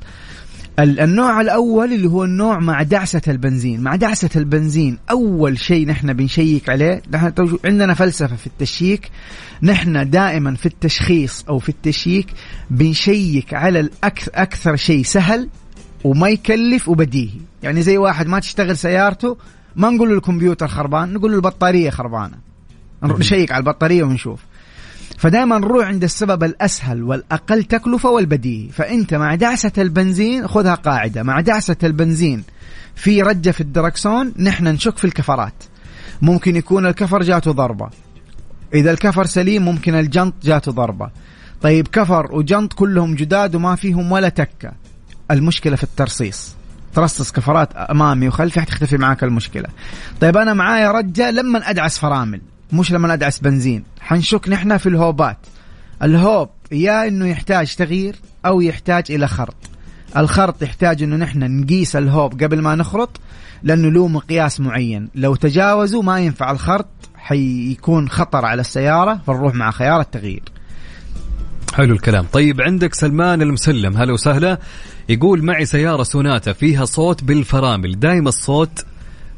[0.78, 3.80] النوع الأول اللي هو النوع مع دعسة البنزين.
[3.80, 9.10] مع دعسة البنزين أول شيء نحن بنشيك عليه نحن عندنا فلسفة في التشييك.
[9.62, 12.26] نحن دائما في التشخيص أو في التشييك
[12.70, 15.48] بنشيك على الأكثر أكثر شيء سهل
[16.04, 17.40] وما يكلف وبديهي.
[17.62, 19.36] يعني زي واحد ما تشتغل سيارته
[19.76, 22.36] ما نقول له الكمبيوتر خربان نقول له البطارية خربانة.
[23.02, 24.40] نشيك على البطارية ونشوف.
[25.18, 28.68] فدائما نروح عند السبب الأسهل والأقل تكلفة والبديهي.
[28.68, 31.22] فإنت مع دعسة البنزين خذها قاعدة.
[31.22, 32.44] مع دعسة البنزين
[32.94, 35.54] في رجة في الدركسون نحن نشك في الكفرات.
[36.22, 37.90] ممكن يكون الكفر جاته ضربة.
[38.74, 41.10] إذا الكفر سليم ممكن الجنط جاته ضربة.
[41.62, 44.72] طيب كفر وجنط كلهم جداد وما فيهم ولا تكة.
[45.30, 46.54] المشكلة في الترصيص.
[46.94, 49.68] ترصص كفرات أمامي وخلفي حتختفي معاك المشكلة.
[50.20, 52.40] طيب أنا معايا رجة لما أدعس فرامل؟
[52.74, 53.84] مش لما ادعس بنزين.
[54.00, 55.38] حنشك نحن في الهوبات.
[56.02, 58.16] الهوب يا إنه يحتاج تغيير
[58.46, 59.56] أو يحتاج إلى خرط.
[60.16, 63.20] الخرط يحتاج إنه نحن نقيس الهوب قبل ما نخرط
[63.62, 65.08] لأنه له مقياس معين.
[65.14, 70.42] لو تجاوزوا ما ينفع الخرط حيكون خطر على السيارة فنروح مع خيار التغيير.
[71.74, 72.26] حلو الكلام.
[72.32, 73.96] طيب عندك سلمان المسلم.
[73.96, 74.58] هلا وسهلا.
[75.08, 78.00] يقول معي سيارة سوناتا فيها صوت بالفرامل.
[78.00, 78.84] دايم الصوت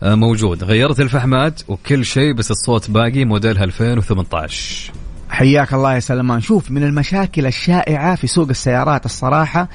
[0.02, 0.64] موجود.
[0.64, 4.92] غيرت الفحمات وكل شيء بس الصوت باقي موديلها 2018
[5.28, 6.40] حياك الله يا سلمان.
[6.40, 9.68] شوف من المشاكل الشائعة في سوق السيارات الصراحة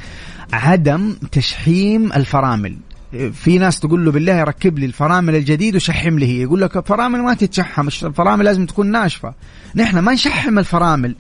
[0.54, 2.78] عدم تشحيم الفرامل.
[3.34, 6.42] في ناس تقول له بالله ركب لي الفرامل الجديد وشحم لي هي.
[6.42, 9.34] يقول لك الفرامل ما تتشحم الفرامل لازم تكون ناشفة.
[9.76, 11.16] نحن ما نشحم الفرامل.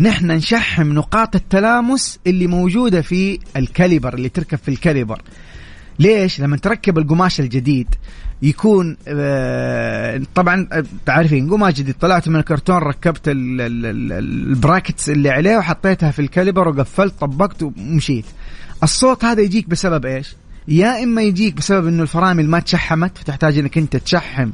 [0.00, 5.22] نحن نشحم نقاط التلامس اللي موجودة في ال caliper اللي تركب في ال caliper.
[5.98, 7.94] ليش لما تركب القماش الجديد
[8.42, 15.56] يكون آه، طبعا آه، تعرفين قماش جديد طلعت من الكرتون ركبت ال brackets اللي عليه
[15.56, 18.24] وحطيتها في ال caliper وقفلت طبقت ومشيت.
[18.82, 20.36] الصوت هذا يجيك بسبب إيش؟
[20.68, 24.50] يا إما يجيك بسبب إنه الفرامل ما تشحمت فتحتاج إنك أنت تشحم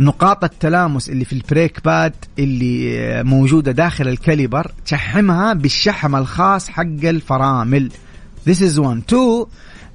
[0.00, 6.68] نقاط التلامس اللي في ال brake pad اللي موجودة داخل ال caliper تشحمها بالشحم الخاص
[6.68, 7.90] حق الفرامل.
[8.48, 9.02] This is one.
[9.12, 9.46] Two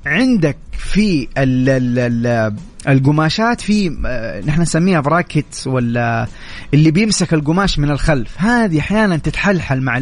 [0.05, 2.53] عندك في ال ال ال
[2.87, 6.27] القماشات في آه، نحن نسميها brackets ولا
[6.73, 8.41] اللي بيمسك القماش من الخلف.
[8.41, 10.01] هذه أحيانا تتحلحل مع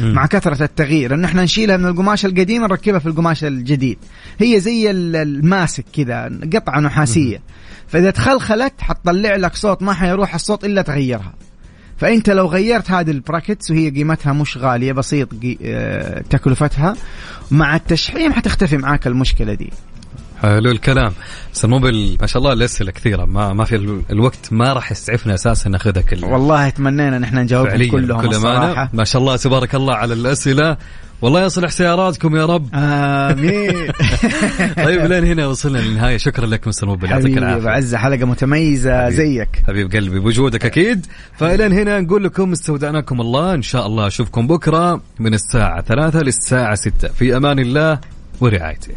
[0.00, 1.14] مع كثرة التغيير.
[1.14, 3.98] انه إحنا نشيلها من القماش القديم نركبها في القماش الجديد.
[4.38, 7.40] هي زي الماسك كذا قطعة نحاسية.
[7.88, 11.34] فإذا تخلخلت حتطلع لك صوت ما حيروح الصوت إلا تغيرها.
[11.98, 15.28] فأنت لو غيرت هذه البراكتس وهي قيمتها مش غالية بسيط
[15.62, 16.96] آه، تكلفتها
[17.50, 19.72] مع التشحيم حتختفي معاك المشكلة دي.
[20.42, 21.12] حلو الكلام.
[21.54, 23.24] بس الموبل ما شاء الله الأسئلة كثيرة.
[23.24, 28.20] ما ما في الوقت ما راح يسعفنا أساسا ناخذها كلها والله تمنينا نحن نجاوبهم كلهم
[28.20, 28.90] كل الصراحة.
[28.92, 30.76] ما شاء الله تبارك الله على الأسئلة.
[31.22, 32.68] والله يصلح سياراتكم يا رب.
[32.74, 33.92] آمين.
[34.84, 36.16] طيب لين هنا وصلنا للنهاية.
[36.16, 37.64] شكرا لك مستر موبل يعطيك العافية.
[37.64, 39.16] بعز حلقة متميزة حبيب.
[39.16, 39.48] زيك.
[39.66, 41.06] حبيب قلبي بوجودك أكيد.
[41.38, 43.54] فالين هنا نقول لكم استودعناكم الله.
[43.54, 47.98] إن شاء الله أشوفكم بكرة من الساعة 3 للساعة 6 في أمان الله
[48.40, 48.94] ورعايته.